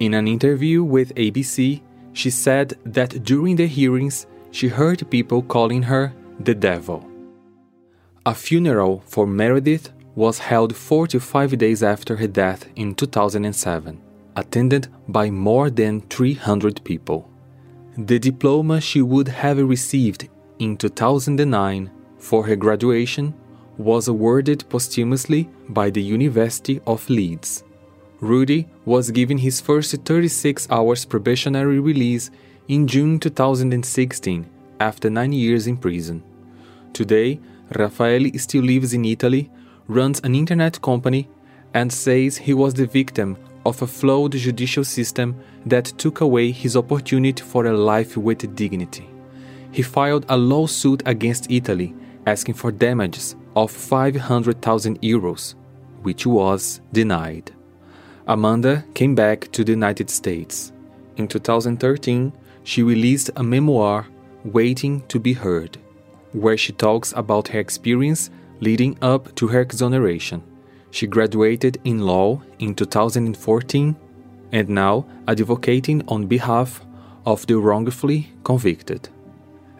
In 0.00 0.14
an 0.14 0.26
interview 0.26 0.82
with 0.82 1.14
ABC, 1.14 1.82
she 2.12 2.30
said 2.30 2.74
that 2.84 3.22
during 3.24 3.56
the 3.56 3.66
hearings, 3.66 4.26
she 4.50 4.68
heard 4.68 5.08
people 5.10 5.42
calling 5.42 5.82
her 5.82 6.12
the 6.40 6.54
devil. 6.54 7.06
A 8.26 8.34
funeral 8.34 9.02
for 9.06 9.26
Meredith 9.26 9.92
was 10.14 10.38
held 10.38 10.74
45 10.74 11.58
days 11.58 11.82
after 11.82 12.16
her 12.16 12.26
death 12.26 12.68
in 12.76 12.94
2007, 12.94 14.00
attended 14.36 14.88
by 15.08 15.28
more 15.28 15.70
than 15.70 16.00
300 16.02 16.82
people. 16.84 17.28
The 17.98 18.18
diploma 18.18 18.80
she 18.80 19.02
would 19.02 19.28
have 19.28 19.58
received 19.58 20.28
in 20.58 20.76
2009 20.76 21.90
for 22.18 22.46
her 22.46 22.56
graduation 22.56 23.34
was 23.78 24.08
awarded 24.08 24.68
posthumously 24.68 25.48
by 25.68 25.90
the 25.90 26.02
University 26.02 26.80
of 26.86 27.08
Leeds. 27.10 27.64
Rudy 28.20 28.68
was 28.84 29.10
given 29.10 29.38
his 29.38 29.60
first 29.60 29.94
36 30.04 30.70
hours 30.70 31.04
probationary 31.04 31.80
release 31.80 32.30
in 32.68 32.86
June 32.86 33.18
2016 33.18 34.46
after 34.80 35.10
nine 35.10 35.32
years 35.32 35.66
in 35.66 35.76
prison. 35.76 36.22
Today, 36.92 37.40
Raffaele 37.74 38.30
still 38.38 38.62
lives 38.62 38.94
in 38.94 39.04
Italy 39.04 39.50
runs 39.88 40.20
an 40.20 40.34
internet 40.34 40.80
company 40.80 41.28
and 41.74 41.92
says 41.92 42.36
he 42.36 42.54
was 42.54 42.74
the 42.74 42.86
victim 42.86 43.36
of 43.66 43.82
a 43.82 43.86
flawed 43.86 44.32
judicial 44.32 44.84
system 44.84 45.36
that 45.66 45.86
took 45.98 46.20
away 46.20 46.50
his 46.50 46.76
opportunity 46.76 47.42
for 47.42 47.66
a 47.66 47.76
life 47.76 48.16
with 48.16 48.54
dignity. 48.54 49.08
He 49.72 49.82
filed 49.82 50.26
a 50.28 50.36
lawsuit 50.36 51.02
against 51.06 51.50
Italy 51.50 51.94
asking 52.26 52.54
for 52.54 52.70
damages 52.70 53.34
of 53.56 53.70
500,000 53.70 55.00
euros, 55.00 55.54
which 56.02 56.26
was 56.26 56.80
denied. 56.92 57.52
Amanda 58.26 58.84
came 58.94 59.14
back 59.14 59.50
to 59.52 59.64
the 59.64 59.72
United 59.72 60.10
States. 60.10 60.72
In 61.16 61.28
2013, 61.28 62.32
she 62.64 62.82
released 62.82 63.30
a 63.36 63.42
memoir, 63.42 64.06
Waiting 64.44 65.02
to 65.08 65.18
Be 65.18 65.32
Heard, 65.32 65.78
where 66.32 66.56
she 66.56 66.72
talks 66.72 67.12
about 67.16 67.48
her 67.48 67.58
experience 67.58 68.30
leading 68.60 68.96
up 69.02 69.34
to 69.36 69.48
her 69.48 69.60
exoneration. 69.60 70.42
She 70.90 71.06
graduated 71.06 71.80
in 71.84 72.00
law 72.00 72.40
in 72.58 72.74
2014 72.74 73.96
and 74.52 74.68
now 74.68 75.06
advocating 75.28 76.02
on 76.08 76.26
behalf 76.26 76.84
of 77.26 77.46
the 77.46 77.58
wrongfully 77.58 78.32
convicted. 78.44 79.08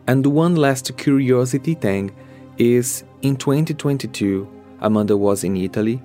And 0.07 0.27
one 0.27 0.57
last 0.57 0.97
curiosity 0.97 1.75
thing 1.75 2.11
is 2.59 3.05
in 3.25 3.37
2022, 3.37 4.47
Amanda 4.81 5.17
was 5.17 5.45
in 5.45 5.57
Italy. 5.57 6.01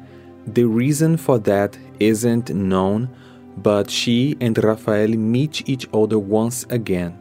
The 0.48 0.64
reason 0.64 1.18
for 1.18 1.38
that 1.40 1.78
isn't 2.00 2.50
known, 2.50 3.10
but 3.58 3.90
she 3.90 4.38
and 4.40 4.58
Rafael 4.64 5.10
meet 5.10 5.68
each 5.68 5.88
other 5.94 6.18
once 6.18 6.66
again. 6.70 7.20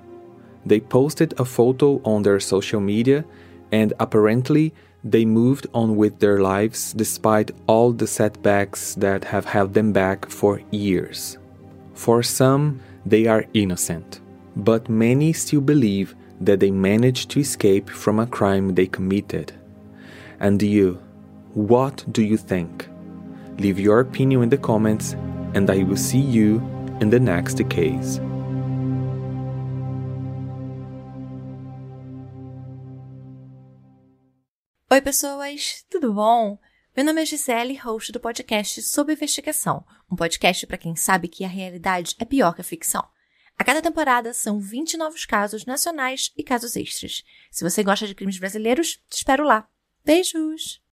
They 0.65 0.81
posted 0.81 1.35
a 1.39 1.45
photo 1.45 2.01
on 2.05 2.23
their 2.23 2.39
social 2.39 2.81
media, 2.81 3.25
and 3.73 3.93
apparently, 3.99 4.73
they 5.03 5.25
moved 5.25 5.67
on 5.75 5.97
with 5.97 6.19
their 6.19 6.41
lives 6.41 6.93
despite 6.93 7.51
all 7.67 7.93
the 7.93 8.07
setbacks 8.07 8.95
that 8.97 9.25
have 9.25 9.47
held 9.47 9.75
them 9.75 9.93
back 9.93 10.29
for 10.29 10.61
years. 10.71 11.39
For 11.95 12.23
some, 12.23 12.81
they 13.05 13.27
are 13.27 13.47
innocent, 13.53 14.21
but 14.55 14.89
many 14.89 15.33
still 15.33 15.61
believe 15.61 16.15
that 16.41 16.61
they 16.61 16.71
managed 16.71 17.31
to 17.31 17.41
escape 17.41 17.91
from 17.91 18.21
a 18.21 18.27
crime 18.27 18.75
they 18.75 18.87
committed. 18.87 19.58
And 20.41 20.63
you, 20.63 20.99
what 21.55 22.05
do 22.13 22.23
you 22.23 22.37
think? 22.37 22.89
Leave 23.59 23.81
your 23.81 24.01
opinion 24.01 24.45
in 24.45 24.49
the 24.49 24.57
comments, 24.57 25.15
and 25.55 25.69
I 25.69 25.83
will 25.83 25.97
see 25.97 26.21
you 26.21 26.63
in 27.01 27.11
the 27.11 27.19
next 27.19 27.57
case. 27.69 28.21
Oi, 34.91 35.01
pessoas, 35.01 35.85
tudo 35.91 36.13
bom? 36.13 36.59
Meu 36.97 37.05
nome 37.05 37.23
é 37.23 37.27
Gisele, 37.27 37.77
host 37.77 38.13
do 38.13 38.21
podcast 38.21 38.81
Sob 38.83 39.13
Investigação, 39.13 39.85
um 40.11 40.15
podcast 40.15 40.67
para 40.67 40.79
quem 40.79 40.95
sabe 40.95 41.27
que 41.27 41.45
a 41.45 41.49
realidade 41.49 42.15
é 42.19 42.25
pior 42.25 42.55
que 42.55 42.61
a 42.61 42.65
ficção. 42.65 43.05
A 43.59 43.65
cada 43.65 43.83
temporada 43.83 44.33
são 44.33 44.61
20 44.61 44.97
novos 44.97 45.27
casos 45.27 45.67
nacionais 45.67 46.33
e 46.37 46.45
casos 46.45 46.77
extras. 46.77 47.25
Se 47.51 47.65
você 47.65 47.83
gosta 47.83 48.07
de 48.07 48.15
crimes 48.15 48.39
brasileiros, 48.39 49.03
te 49.09 49.17
espero 49.17 49.45
lá. 49.45 49.69
Beijos! 50.09 50.81